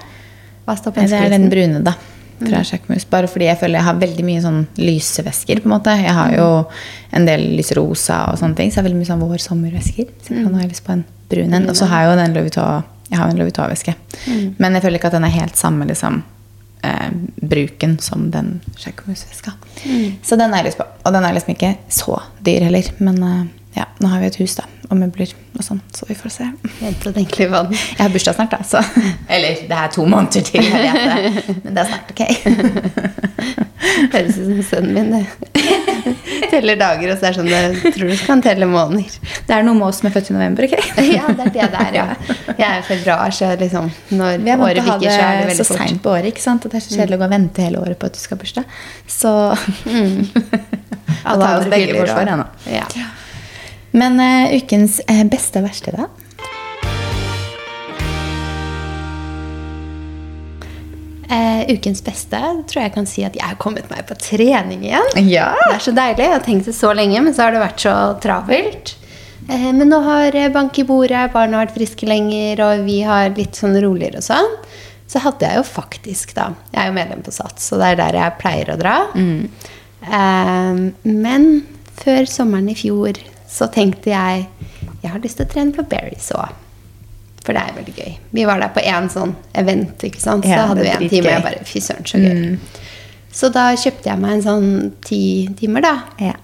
[0.66, 1.96] Det er den brune, da.
[2.44, 3.06] Fra sjakkmus.
[3.08, 5.62] Bare fordi jeg føler jeg har veldig mye sånn lyse vesker.
[5.64, 5.94] på en måte.
[5.96, 6.48] Jeg har jo
[7.16, 10.10] en del lyserosa og sånne ting, så jeg har veldig mye sånn vår-sommervesker.
[10.26, 11.70] Så nå har jeg lyst på en brun en.
[11.70, 12.58] Og så har jeg jo den Louis
[13.14, 13.96] jeg Vuitton-veske.
[14.58, 16.24] Men jeg føler ikke at den er helt samme liksom,
[16.84, 17.10] eh,
[17.42, 19.54] bruken som den Jacquemus-veska.
[20.24, 20.88] Så den har jeg lyst på.
[21.06, 22.90] Og den er liksom ikke så dyr heller.
[23.00, 23.44] Men eh,
[23.74, 26.48] ja, nå har vi et hus da, og møbler og sånn, så vi får se.
[26.80, 27.74] Vent og tenk litt på den.
[27.74, 28.62] Jeg har bursdag snart, da.
[28.68, 28.82] Så.
[29.34, 31.56] Eller det er to måneder til, jeg vet det.
[31.64, 32.22] Men det er snart, ok?
[34.14, 35.10] Høres ut som sønnen min.
[35.18, 35.26] det.
[36.54, 39.16] Teller dager, og så er det sånn Jeg tror du kan telle måneder.
[39.48, 40.76] Det er noe med oss som er født i november, ok?
[41.08, 42.06] Ja, det er det der, ja.
[42.54, 45.68] Jeg er i februar, så liksom når Vi er måttet ha er det det så
[45.74, 46.66] seint på året, ikke sant?
[46.68, 48.38] Og det er så kjedelig å gå og vente hele året på at du skal
[48.38, 48.80] ha bursdag.
[49.10, 49.34] Så
[51.24, 52.48] Alle har oss begge fyller forsvar ennå.
[52.70, 52.88] Ja.
[53.94, 56.08] Men uh, ukens eh, beste og verste, da?
[61.30, 65.30] Uh, ukens beste tror jeg kan si at jeg har kommet meg på trening igjen.
[65.30, 65.52] Ja.
[65.62, 66.26] Det er så deilig.
[66.26, 68.96] Jeg har tenkt det så lenge, men så har det vært så travelt.
[69.46, 73.30] Uh, men nå har bank i bordet, barna har vært friske lenger, og vi har
[73.38, 74.50] litt sånn roligere og sånn.
[75.06, 78.02] Så hadde jeg jo faktisk, da Jeg er jo medlem på SATS, og det er
[78.02, 78.96] der jeg pleier å dra.
[80.02, 81.48] Eh, men
[82.00, 83.20] før sommeren i fjor
[83.54, 84.48] så tenkte jeg
[85.04, 86.54] jeg har lyst til å trene på Berries òg.
[87.44, 88.14] For det er veldig gøy.
[88.32, 90.46] Vi var der på én sånn event, ikke sant.
[90.48, 92.58] Så Ja, hadde vi en time, og jeg bare Fy søren, så gøy.
[93.34, 94.68] Så da kjøpte jeg meg en sånn
[95.04, 95.20] ti
[95.60, 95.94] timer, da.
[96.24, 96.36] Ja.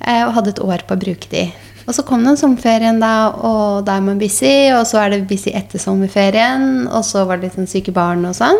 [0.00, 1.52] Eh, Og hadde et år på å bruke de.
[1.86, 4.70] Og så kom den sommerferien, da, og da er man busy.
[4.72, 8.24] Og så er det busy etter sommerferien, og så var det litt sånn syke barn
[8.24, 8.58] og sånn.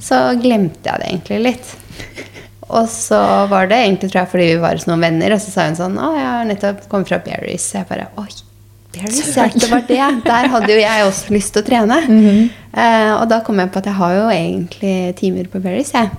[0.00, 1.76] Så glemte jeg det egentlig litt.
[2.70, 3.18] Og så
[3.50, 5.78] var det egentlig tror jeg, fordi vi var hos noen venner, og så sa hun
[5.78, 7.66] sånn Å, jeg har nettopp kommet fra Berries.
[7.74, 8.28] Jeg bare Oi,
[8.94, 10.00] Berries, ja, det var det.
[10.26, 12.00] Der hadde jo jeg også lyst til å trene.
[12.74, 16.10] eh, og da kom jeg på at jeg har jo egentlig timer på Berries, jeg.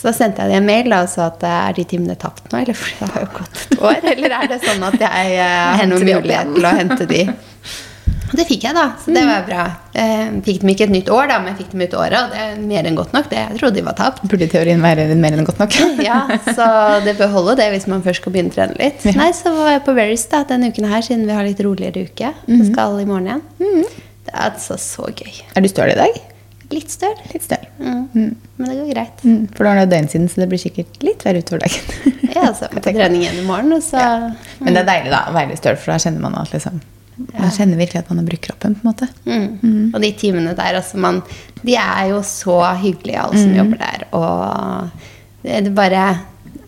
[0.00, 2.16] Så da sendte jeg dem en mail da, og sa at eh, er de timene
[2.20, 4.00] tapt nå, eller for det har jo gått et år?
[4.14, 7.24] Eller er det sånn at jeg eh, har noen mulighet til å hente de?
[8.36, 8.86] Det fikk jeg, da.
[9.02, 9.64] Så det var bra.
[9.98, 12.42] Eh, fikk dem ikke et nytt år, da, men fikk dem ut året, og det
[12.44, 13.28] er mer enn godt nok.
[13.30, 14.22] Det jeg trodde de var tapt.
[14.30, 15.78] Burde i teorien være mer enn godt nok.
[16.10, 16.66] Ja, så
[17.04, 19.04] det bør holde det hvis man først skal begynne å trene litt.
[19.06, 19.16] Ja.
[19.18, 22.06] Nei, så var jeg på Veris da, denne uken her, siden vi har litt roligere
[22.08, 22.32] uke.
[22.46, 22.72] Mm -hmm.
[22.72, 23.42] skal i morgen igjen.
[24.24, 25.42] Det er altså så gøy.
[25.56, 26.20] Er du støl i dag?
[26.70, 27.64] Litt støl, Litt støl.
[27.78, 28.36] mm.
[28.56, 29.24] men det går greit.
[29.24, 32.14] Mm, for da er det døgn siden, så det blir sikkert litt verre utover dagen.
[32.34, 33.98] Ja, så på trening igjen i morgen, så
[34.60, 36.78] Men det er deilig da, å være litt støl, for da kjenner man at liksom
[37.38, 38.74] Man kjenner virkelig at man har brukt kroppen.
[38.76, 39.08] på en måte.
[39.26, 39.94] Mm.
[39.94, 41.22] Og de timene der, altså man
[41.64, 43.42] De er jo så hyggelige, alle Mm.
[43.42, 44.04] som jobber der.
[44.12, 44.90] Og
[45.42, 46.20] det er bare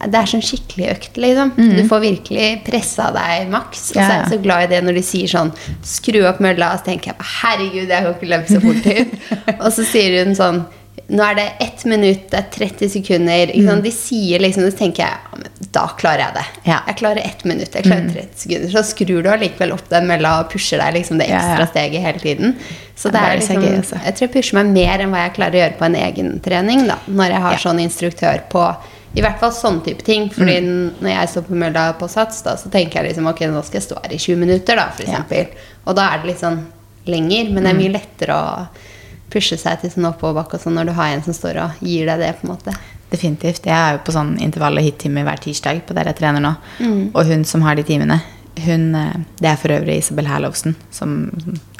[0.02, 1.52] Det er sånn skikkelig økt, liksom.
[1.56, 3.90] Du får virkelig pressa deg maks.
[3.92, 4.30] Og så er Mm.
[4.30, 6.72] Jeg så glad i det når de sier sånn Skru opp mølla.
[6.72, 10.34] Og så tenker jeg herregud, jeg kan ikke løpe så fort og så sier hun
[10.34, 10.64] sånn
[11.12, 13.50] nå er det ett minutt, det er 30 sekunder.
[13.66, 13.84] Sant?
[13.84, 16.44] De sier liksom, Så tenker jeg ja, men da klarer jeg det.
[16.54, 16.62] Mm.
[16.70, 16.78] Ja.
[16.78, 16.86] Mm.
[16.88, 18.70] Jeg klarer ett minutt, jeg klarer 30 sekunder.
[18.72, 22.22] Så skrur du allikevel opp den mølla og pusher deg liksom det ekstra steget hele
[22.22, 22.56] tiden.
[22.96, 24.00] Så det er så liksom, altså.
[24.04, 26.32] jeg tror jeg pusher meg mer enn hva jeg klarer å gjøre på en egen
[26.44, 26.86] trening.
[26.88, 28.66] da, Når jeg har sånn instruktør på
[29.12, 30.30] i hvert fall sånn type ting.
[30.32, 30.92] Fordi Mm.
[31.00, 33.80] når jeg står på mølla på sats, da, så tenker jeg liksom ok, nå skal
[33.80, 35.20] jeg stå her i 20 minutter, da, for Ja.
[35.28, 35.46] Mm.
[35.86, 36.64] Og da er det litt sånn
[37.06, 38.68] lenger, men det er mye lettere å
[39.32, 42.08] pushe seg til sånn oppoverbakke og sånn når du har en som står og gir
[42.10, 42.76] deg det, på en måte.
[43.12, 43.66] Definitivt.
[43.68, 46.54] Jeg er jo på sånn intervall- og hit-time hver tirsdag på der jeg trener nå.
[46.80, 47.02] Mm.
[47.12, 48.20] Og hun som har de timene,
[48.62, 51.30] hun, eh, det er for øvrig Isabel Herlovsen, som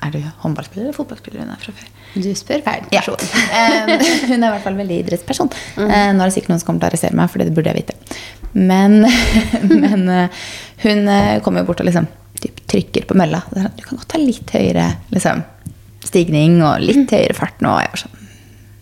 [0.03, 1.91] Er du håndballspiller eller fotballspiller hun er fra før?
[2.15, 3.21] Du spør feil person.
[3.31, 3.99] Ja.
[4.31, 5.53] hun er i hvert fall veldig idrettsperson.
[5.77, 5.87] Mm.
[5.87, 7.73] Eh, nå er det sikkert noen som kommer til å arrestere meg, for det burde
[7.73, 8.19] jeg vite.
[8.53, 9.07] Men,
[9.85, 10.43] men eh,
[10.83, 12.09] hun eh, kommer jo bort og liksom
[12.43, 13.45] typ, trykker på mølla.
[13.53, 15.45] Sånn, Du kan godt ta litt høyere liksom,
[16.13, 17.73] stigning og litt høyere fart nå.
[17.83, 18.23] Jeg var sånn,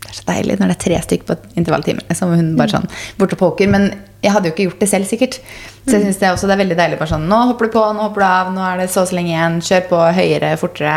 [0.01, 2.07] det er så deilig når det er tre stykker på intervalltimer.
[2.11, 2.89] Liksom, hun bare sånn
[3.21, 3.71] bort og poker.
[3.71, 3.91] Men
[4.21, 5.41] jeg hadde jo ikke gjort det selv, sikkert.
[5.87, 7.73] Så jeg synes det, er også, det er veldig deilig bare sånn Nå hopper du
[7.73, 9.61] på, nå hopper du av, nå er det så og så lenge igjen.
[9.65, 10.97] Kjør på høyere, fortere.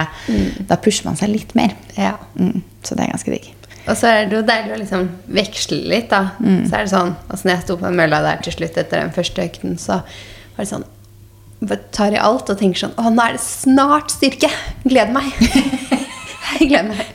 [0.69, 1.75] Da pusher man seg litt mer.
[1.95, 2.17] Ja.
[2.39, 3.51] Mm, så det er ganske digg.
[3.83, 6.33] Og så er det jo deilig å liksom veksle litt, da.
[6.39, 6.61] Mm.
[6.69, 9.01] Så er det sånn Altså når jeg sto på den mølla der til slutt etter
[9.01, 10.87] den første økten, så var det sånn
[11.63, 14.49] bare tar i alt og tenker sånn Å, nå er det snart styrke!
[14.83, 15.31] Gleder meg!
[16.59, 17.05] Jeg gleder meg.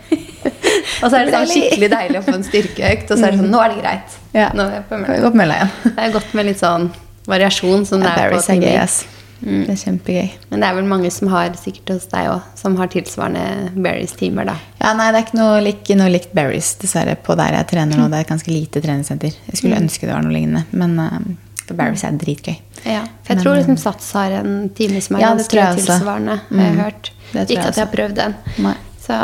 [1.02, 3.38] Og så er det sånn skikkelig deilig å få en styrkeøkt, og så er det
[3.42, 4.16] sånn Nå er det greit.
[4.34, 4.48] Ja.
[4.56, 5.70] Nå er jeg på Kan vi gå på mølla igjen?
[5.84, 6.88] Det er godt med litt sånn
[7.28, 8.76] variasjon som det er på timing.
[8.82, 8.96] ass.
[9.38, 10.30] Det er kjempegøy.
[10.50, 14.48] Men det er vel mange som har, sikkert hos deg òg, som har tilsvarende Berries-timer,
[14.50, 14.56] da.
[14.82, 18.00] Ja, nei, det er ikke noe, lik, noe likt Berries dessverre, på der jeg trener
[18.00, 18.08] nå.
[18.10, 19.36] Det er et ganske lite treningssenter.
[19.52, 22.56] Jeg skulle ønske det var noe lignende, men uh, for Barry's er dritgøy.
[22.88, 25.84] Ja, for jeg tror liksom Sats har en time som er Ja, ganske også.
[25.86, 26.40] tilsvarende.
[26.50, 26.82] Har jeg Mm.
[26.82, 27.10] hørt.
[27.28, 28.34] Ikke at jeg har prøvd den.
[28.64, 28.74] Nei.
[29.08, 29.16] Så,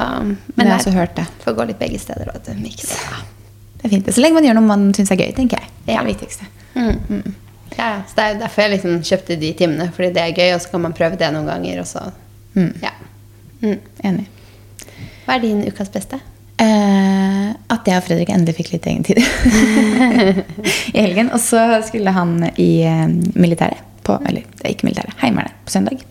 [0.57, 1.27] Men jeg har også hørt det.
[1.45, 2.31] får gå litt begge steder.
[2.33, 2.53] Vet du.
[2.65, 3.17] ja,
[3.77, 4.07] Det er fint.
[4.17, 5.69] Så lenge man gjør noe man syns er gøy, tenker jeg.
[5.85, 6.01] Det Ja.
[6.01, 6.47] er det viktigste.
[6.75, 7.01] Mm.
[7.09, 7.35] Mm.
[7.79, 7.91] ja.
[8.09, 9.91] så det er derfor jeg liksom kjøpte de timene.
[9.93, 11.81] Fordi det er gøy, og så kan man prøve det noen ganger.
[11.85, 12.07] Og så,
[12.55, 12.73] Mm.
[12.83, 12.91] ja.
[13.61, 13.79] mm.
[14.05, 14.27] Enig.
[15.27, 16.21] Hva er din ukas beste?
[16.63, 19.19] Eh, at jeg og Fredrik endelig fikk litt egen tid
[20.95, 21.31] i helgen.
[21.35, 25.73] Og så skulle han i eh, militæret, på, eller det er ikke militæret, Heimevernet, på
[25.73, 26.03] søndag.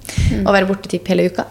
[0.45, 1.45] Og være borte typ hele uka.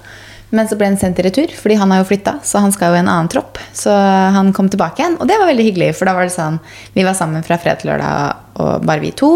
[0.53, 2.35] Men så ble han sendt i retur, fordi han har jo flytta.
[2.45, 3.57] Så han skal jo i en annen tropp.
[3.73, 3.93] Så
[4.37, 5.95] han kom tilbake igjen, og det var veldig hyggelig.
[5.97, 6.59] For da var det sånn
[6.93, 9.33] Vi var sammen fra fredag til lørdag, og bare vi to.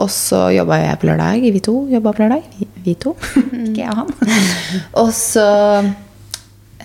[0.00, 1.42] Og så jobba jeg på lørdag.
[1.56, 2.46] Vi to jobba på lørdag.
[2.60, 3.16] Vi, vi to.
[3.66, 4.14] ikke jeg og han.
[5.02, 5.48] og så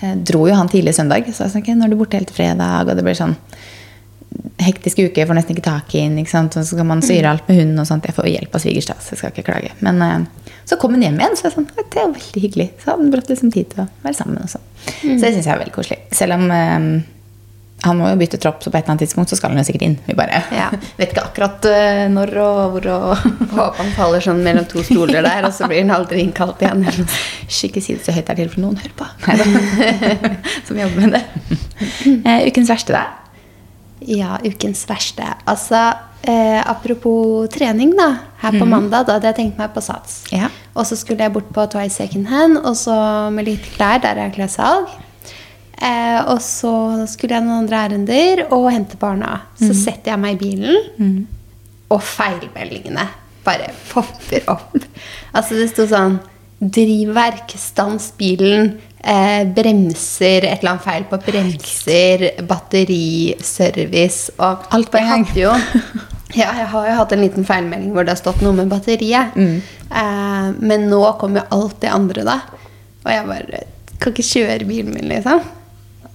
[0.02, 1.30] eh, dro jo han tidlig søndag.
[1.30, 2.90] Så jeg sa ok, nå er du borte helt fredag.
[2.90, 3.38] Og det blir sånn
[4.62, 5.20] hektisk uke.
[5.20, 6.20] Jeg får nesten ikke tak i den.
[6.22, 8.06] Og så skal man styre alt med hunden og sånt.
[8.08, 9.72] Jeg får hjelp av svigers, så jeg skal ikke klage.
[9.86, 12.70] Men eh, så kom hun hjem igjen, så jeg sånn, det er jo veldig hyggelig.
[12.82, 14.40] Så hadde hun brått liksom tid til å være sammen.
[14.42, 14.64] Og sånn.
[14.86, 16.00] Så det syns jeg er veldig koselig.
[16.16, 16.88] Selv om eh,
[17.84, 19.66] han må jo bytte tropp, så på et eller annet tidspunkt så skal han jo
[19.68, 19.96] sikkert inn.
[20.06, 20.70] Vi bare Ja.
[20.98, 25.26] vet ikke akkurat uh, når og hvor og Håper han faller sånn mellom to stoler
[25.26, 26.86] der, og så blir han aldri innkalt igjen.
[27.46, 29.06] Ikke si det så høyt der til, for noen hører på.
[30.68, 31.24] Som jobber med det.
[32.24, 33.25] Uh, ukens verste, da?
[34.00, 35.24] Ja, ukens verste.
[35.48, 38.10] Altså, eh, apropos trening, da.
[38.42, 40.24] Her på mandag, da hadde jeg tenkt meg på Sats.
[40.32, 40.50] Ja.
[40.76, 42.96] Og så skulle jeg bort på Twice Second Hand, og så
[43.32, 44.90] med litt klær, der er klessalg.
[45.76, 49.42] Eh, og så skulle jeg noen andre ærender og hente barna.
[49.60, 51.26] Så setter jeg meg i bilen,
[51.90, 53.08] og feilmeldingene
[53.46, 54.76] bare popper opp.
[55.32, 56.18] Altså, det sto sånn
[56.60, 65.00] drivverk, stans bilen, eh, bremser, et eller annet feil på bremser, batteriservice og Alt på
[65.00, 65.26] en gang.
[65.38, 65.54] Jo,
[66.40, 69.36] ja, jeg har jo hatt en liten feilmelding hvor det har stått noe med batteriet.
[69.38, 69.60] Mm.
[69.90, 72.40] Eh, men nå kommer jo alt det andre, da.
[73.04, 73.62] Og jeg bare
[74.00, 75.44] kan ikke kjøre bilen min, liksom.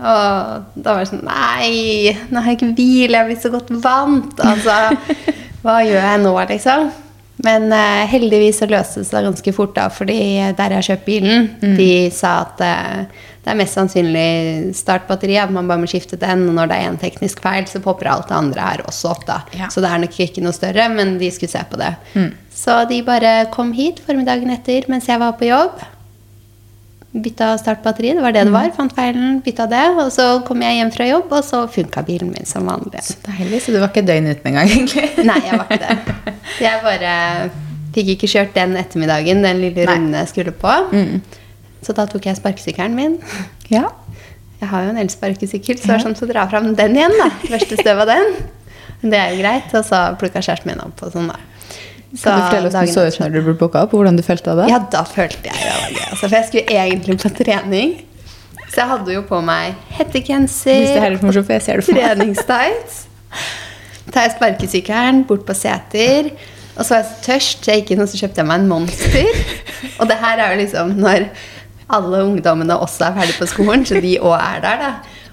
[0.02, 3.52] Og da var det sånn Nei, nå har jeg ikke bil, jeg er blitt så
[3.54, 4.40] godt vant.
[4.42, 4.78] Altså,
[5.64, 6.92] hva gjør jeg nå, liksom?
[7.46, 10.20] Men uh, heldigvis så løste det seg ganske fort, da, fordi
[10.58, 15.54] der jeg har kjøpt bilen, de sa at uh, det er mest sannsynlig startbatteri, at
[15.54, 16.44] man bare må skifte den.
[16.52, 19.26] Og når det er en teknisk feil, så popper alt det andre her også opp,
[19.26, 19.40] da.
[19.58, 19.72] Ja.
[19.74, 21.96] Så det er nok ikke noe større, men de skulle se på det.
[22.54, 25.82] Så de bare kom hit formiddagen etter mens jeg var på jobb.
[27.12, 28.70] Bytta startbatteri, det var det det var.
[28.76, 29.84] Fant feilen, bytta det.
[30.00, 33.02] Og så kom jeg hjem fra jobb, og så funka bilen min som vanlig.
[33.26, 35.10] Deilig, så du var ikke døgn uten engang, egentlig?
[35.30, 36.36] Nei, jeg var ikke det.
[36.64, 37.16] Jeg bare
[37.92, 39.90] fikk ikke kjørt den ettermiddagen, den lille Nei.
[39.92, 40.78] runden jeg skulle på.
[41.84, 43.20] Så da tok jeg sparkesykkelen min.
[43.74, 43.90] Ja.
[44.62, 47.28] Jeg har jo en elsparkesykkel, så det var sånn å dra fram den igjen, da.
[47.50, 48.36] Første støv av den.
[49.02, 49.72] Men det er jo greit.
[49.76, 51.40] Og så plukka kjæresten min opp og sånn, da.
[52.12, 53.94] Så Kan du fortelle hvordan du så ut når du ble booka opp?
[53.96, 54.70] Hvordan du følte det?
[54.72, 56.08] Ja, da følte jeg det gøy.
[56.10, 57.94] Altså, for jeg skulle egentlig på trening.
[58.72, 63.06] Så jeg hadde jo på meg hettegenser, er treningstights.
[64.12, 66.32] Tar jeg sparkesykkelen bort på seter.
[66.78, 68.62] Og så var jeg så tørst, så jeg gikk inn og så kjøpte jeg meg
[68.62, 69.42] en Monster.
[70.00, 71.28] Og det her er jo liksom når
[71.92, 74.92] alle ungdommene også er ferdig på skolen, så de òg er der, da.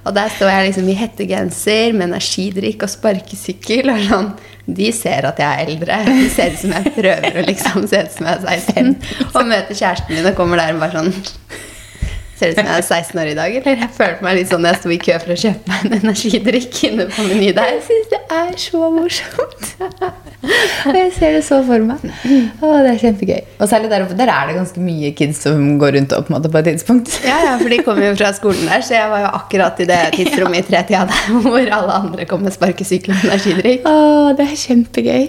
[0.09, 3.93] Og der står jeg liksom i hettegenser med energidrikk og sparkesykkel.
[3.93, 4.31] Og sånn.
[4.69, 5.99] De ser at jeg er eldre.
[6.09, 8.95] De ser ut som jeg prøver å liksom se ut som jeg er 16.
[9.35, 11.67] Og møter kjæresten min og kommer der og bare sånn
[12.39, 13.81] Ser ut som jeg er 16 år i dag, eller?
[13.83, 15.97] Jeg følte meg litt sånn da jeg sto i kø for å kjøpe meg en
[15.97, 17.73] energidrikk inne på Meny der.
[17.73, 19.65] Jeg syns det er så morsomt.
[20.87, 22.05] Og jeg ser det så for meg.
[22.63, 23.41] Å, det er kjempegøy.
[23.59, 26.33] Og særlig der oppe, der er det ganske mye kids som går rundt og på,
[26.33, 27.19] en måte på et tidspunkt.
[27.27, 29.91] Ja, ja, for de kommer jo fra skolen der, så jeg var jo akkurat i
[29.91, 33.87] det tidsrommet i tretida der hvor alle andre kom med sparkesykkel og energidrikk.
[33.91, 35.29] Å, det er kjempegøy.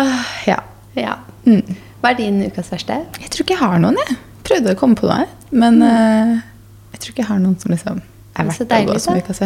[0.00, 0.60] Åh, ja.
[0.96, 1.20] Ja.
[1.44, 1.64] Mm.
[2.02, 3.02] Hva er din ukas verste?
[3.20, 4.20] Jeg tror ikke jeg har noen, jeg.
[4.52, 5.26] Prøvde å komme på noe,
[5.56, 6.40] men uh,
[6.94, 8.00] jeg tror ikke jeg har noen som liksom
[8.32, 9.22] er verdt deilig, å gå som da.
[9.24, 9.40] ukas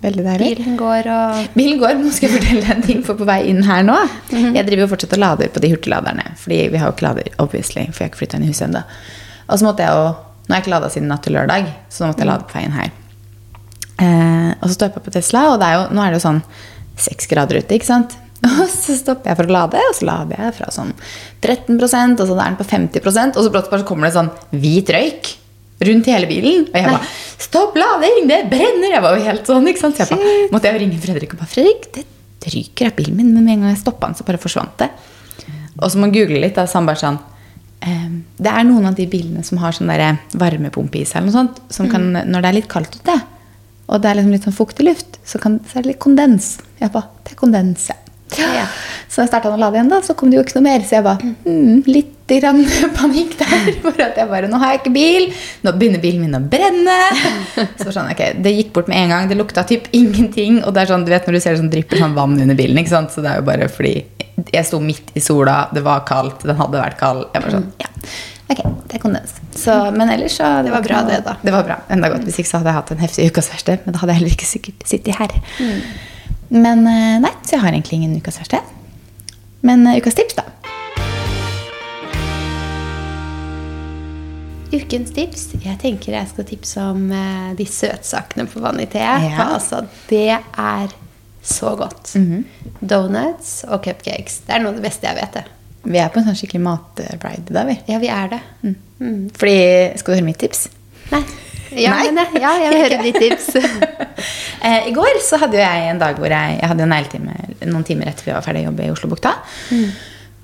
[0.00, 0.48] Veldig deilig.
[0.54, 3.62] Bilen går og Bilen går, nå skal jeg fortelle en ting for på vei inn
[3.66, 3.96] her nå.
[4.30, 7.30] Jeg driver jo fortsatt og lader på de hurtigladerne, fordi vi har jo ikke lader,
[7.42, 8.84] obviously, for jeg har ikke flytta inn i huset ennå.
[9.50, 10.10] Og så måtte jeg jo
[10.50, 12.56] Nå har jeg ikke lada siden natt til lørdag, så nå måtte jeg lade på
[12.56, 12.88] veien her.
[14.02, 16.18] Eh, og så står jeg på på Tesla, og det er jo, nå er det
[16.18, 16.40] jo sånn
[16.98, 18.16] seks grader ute, ikke sant?
[18.48, 20.94] Og så stopper jeg for å lade, og så lader jeg fra sånn
[21.44, 24.30] 13 og så er den på 50% og så brått bare så kommer det sånn
[24.56, 25.28] hvit røyk
[25.88, 26.66] rundt hele bilen.
[26.68, 27.10] Og jeg bare
[27.40, 28.28] 'Stopp lading!
[28.28, 29.96] Det brenner!' Jeg var jo helt sånn, ikke sant?
[29.96, 32.04] Så jeg bare, måtte jeg ringe Fredrik og bare 'Fredrik,
[32.40, 34.76] det ryker av bilen min', men med en gang jeg stoppa den, så bare forsvant
[34.78, 34.90] det.
[35.80, 37.18] Og så må man google litt, da, så han bare sånn
[37.80, 41.30] ehm, Det er noen av de bilene som har sånn der varmepumpe i seg, eller
[41.30, 43.16] noe sånt, som kan, når det er litt kaldt ute,
[43.88, 46.58] og det er liksom litt sånn fuktig luft, så, kan, så er det litt kondens.
[46.78, 47.96] Jeg bare, det er kondens, ja.
[48.38, 48.66] Ja.
[49.10, 50.84] Så jeg starta å lade igjen, da, så kom det jo ikke noe mer.
[50.86, 52.60] Så jeg bare mm, litt grann
[53.00, 53.70] panikk der.
[53.82, 55.26] For at jeg bare Nå har jeg ikke bil.
[55.66, 56.98] Nå begynner bilen min å brenne.
[57.82, 59.28] Så sånn, ok, Det gikk bort med en gang.
[59.32, 60.60] Det lukta typ ingenting.
[60.62, 62.58] Og det er sånn, du vet når du ser det sånn drypper sånn vann under
[62.58, 62.78] bilen.
[62.78, 63.10] ikke sant?
[63.14, 63.96] Så det er jo bare fordi
[64.54, 67.26] jeg sto midt i sola, det var kaldt, den hadde vært kald.
[67.34, 67.90] Jeg bare sånn, ja,
[68.54, 69.34] ok, det er kondens.
[69.52, 71.34] Så, men ellers så Det var ikke bra noe- det, da.
[71.42, 71.76] Det var bra.
[71.92, 72.24] Enda godt.
[72.24, 73.76] Hvis ikke så hadde jeg hatt en heftig ukas verste.
[73.84, 75.34] Men da hadde jeg heller ikke sikkert sittet her.
[76.50, 78.58] Men eh, nei, så jeg har egentlig ingen ukas verste.
[79.62, 80.46] Men eh, ukas tips, da.
[84.70, 85.44] Ukens tips.
[85.62, 89.02] Jeg tenker jeg skal tipse om eh, de søtsakene på Vanité.
[89.02, 89.30] Ja.
[89.36, 90.96] For altså, det er
[91.42, 92.16] så godt.
[92.82, 94.42] Donuts og cupcakes.
[94.46, 95.38] Det er noe av det beste jeg vet.
[95.38, 95.46] det.
[95.86, 97.78] Vi er på en sånn skikkelig matride da, vi.
[97.88, 98.42] Ja, vi er det.
[98.66, 99.30] Mm.
[99.38, 99.56] Fordi,
[100.02, 100.66] Skal du høre mitt tips?
[101.14, 101.22] Nei.
[101.78, 102.26] Ja, Nei.
[102.40, 103.50] ja, jeg vil høre ditt tips.
[104.60, 107.32] Eh, I går så hadde jeg en dag hvor jeg, jeg hadde en negletime
[107.70, 109.30] noen timer etter vi var ferdig å jobbe i Oslobukta.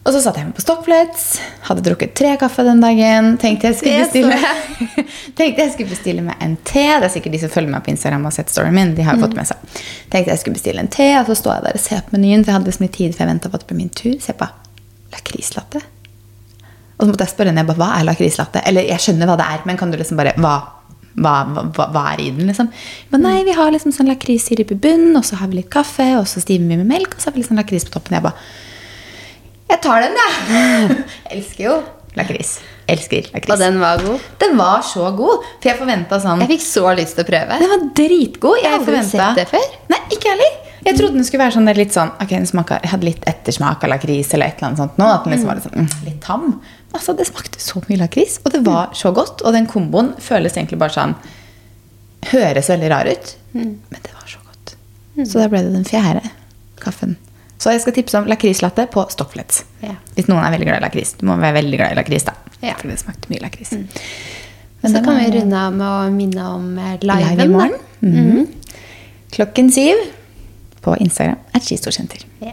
[0.06, 1.24] Og så satt jeg med på Stockflets,
[1.66, 3.28] hadde drukket tre kaffe den dagen.
[3.42, 4.38] Tenkte jeg skulle bestille,
[5.38, 6.86] tenkte jeg skulle bestille meg en te.
[6.86, 8.94] Det er sikkert de som følger meg på Instagram og har sett storyen min.
[8.96, 9.76] de har jo fått med seg.
[10.14, 12.46] Tenkte jeg skulle bestille en te, og så står jeg der og ser på menyen.
[12.46, 14.14] For jeg hadde liksom litt tid før jeg ventet på at det ble min tur.
[14.22, 14.48] Se på
[15.18, 15.82] lakrislatte.
[16.96, 18.64] Og så måtte jeg spørre henne jeg bare, hva er lakrislatte.
[18.70, 20.54] Eller jeg skjønner hva det er, men kan du liksom bare hva,
[21.16, 22.50] hva, hva, hva er i den?
[22.50, 22.70] liksom?
[23.12, 26.08] Men nei, vi har liksom sånn lakrissirup i bunnen, og så har vi litt kaffe,
[26.20, 28.18] og så stimer vi med melk, og så har vi litt sånn lakris på toppen.
[28.18, 28.36] Jeg bare
[29.72, 31.04] Jeg tar den, jeg!
[31.36, 31.76] Elsker jo
[32.16, 32.58] lakris.
[32.88, 33.52] Elsker lakris.
[33.52, 34.28] Og den var god.
[34.40, 35.42] Den var så god.
[35.58, 37.58] For jeg forventa sånn Jeg fikk så lyst til å prøve.
[37.60, 38.60] Den var dritgod.
[38.60, 39.66] Jeg jeg Har aldri sett det før?
[39.92, 40.54] Nei, ikke heller.
[40.86, 43.90] Jeg trodde den skulle være sånn litt sånn Ok, den smaker, hadde litt ettersmak av
[43.90, 45.08] lakris eller et eller annet sånt nå.
[45.10, 46.46] At den liksom var litt, sånn, mm, litt tam.
[46.94, 49.42] Altså, det smakte så mye lakris, og det var så godt.
[49.42, 51.14] Og den komboen føles egentlig bare sånn
[52.26, 54.72] Høres veldig rar ut, men det var så godt.
[55.28, 56.22] Så da ble det den fjerde
[56.82, 57.12] kaffen.
[57.62, 59.62] Så jeg skal tipse om lakrislatte på Stockflets.
[59.84, 59.94] Ja.
[60.16, 61.12] Hvis noen er veldig glad i lakris.
[61.20, 62.34] Du må være veldig glad i lakris, da.
[62.64, 62.74] Ja.
[62.80, 63.70] For det smakte mye lakris.
[63.76, 63.86] Mm.
[64.82, 67.78] Men så kan var- vi runde av med å minne om liven, Live i morgen.
[68.00, 68.46] Mhm.
[69.36, 69.94] Klokken syv
[70.82, 72.24] på Instagram er Skistorsenter.
[72.40, 72.52] Ja.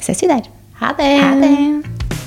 [0.00, 0.42] Ses vi der.
[0.80, 1.12] Ha det.
[1.22, 2.17] Ha det.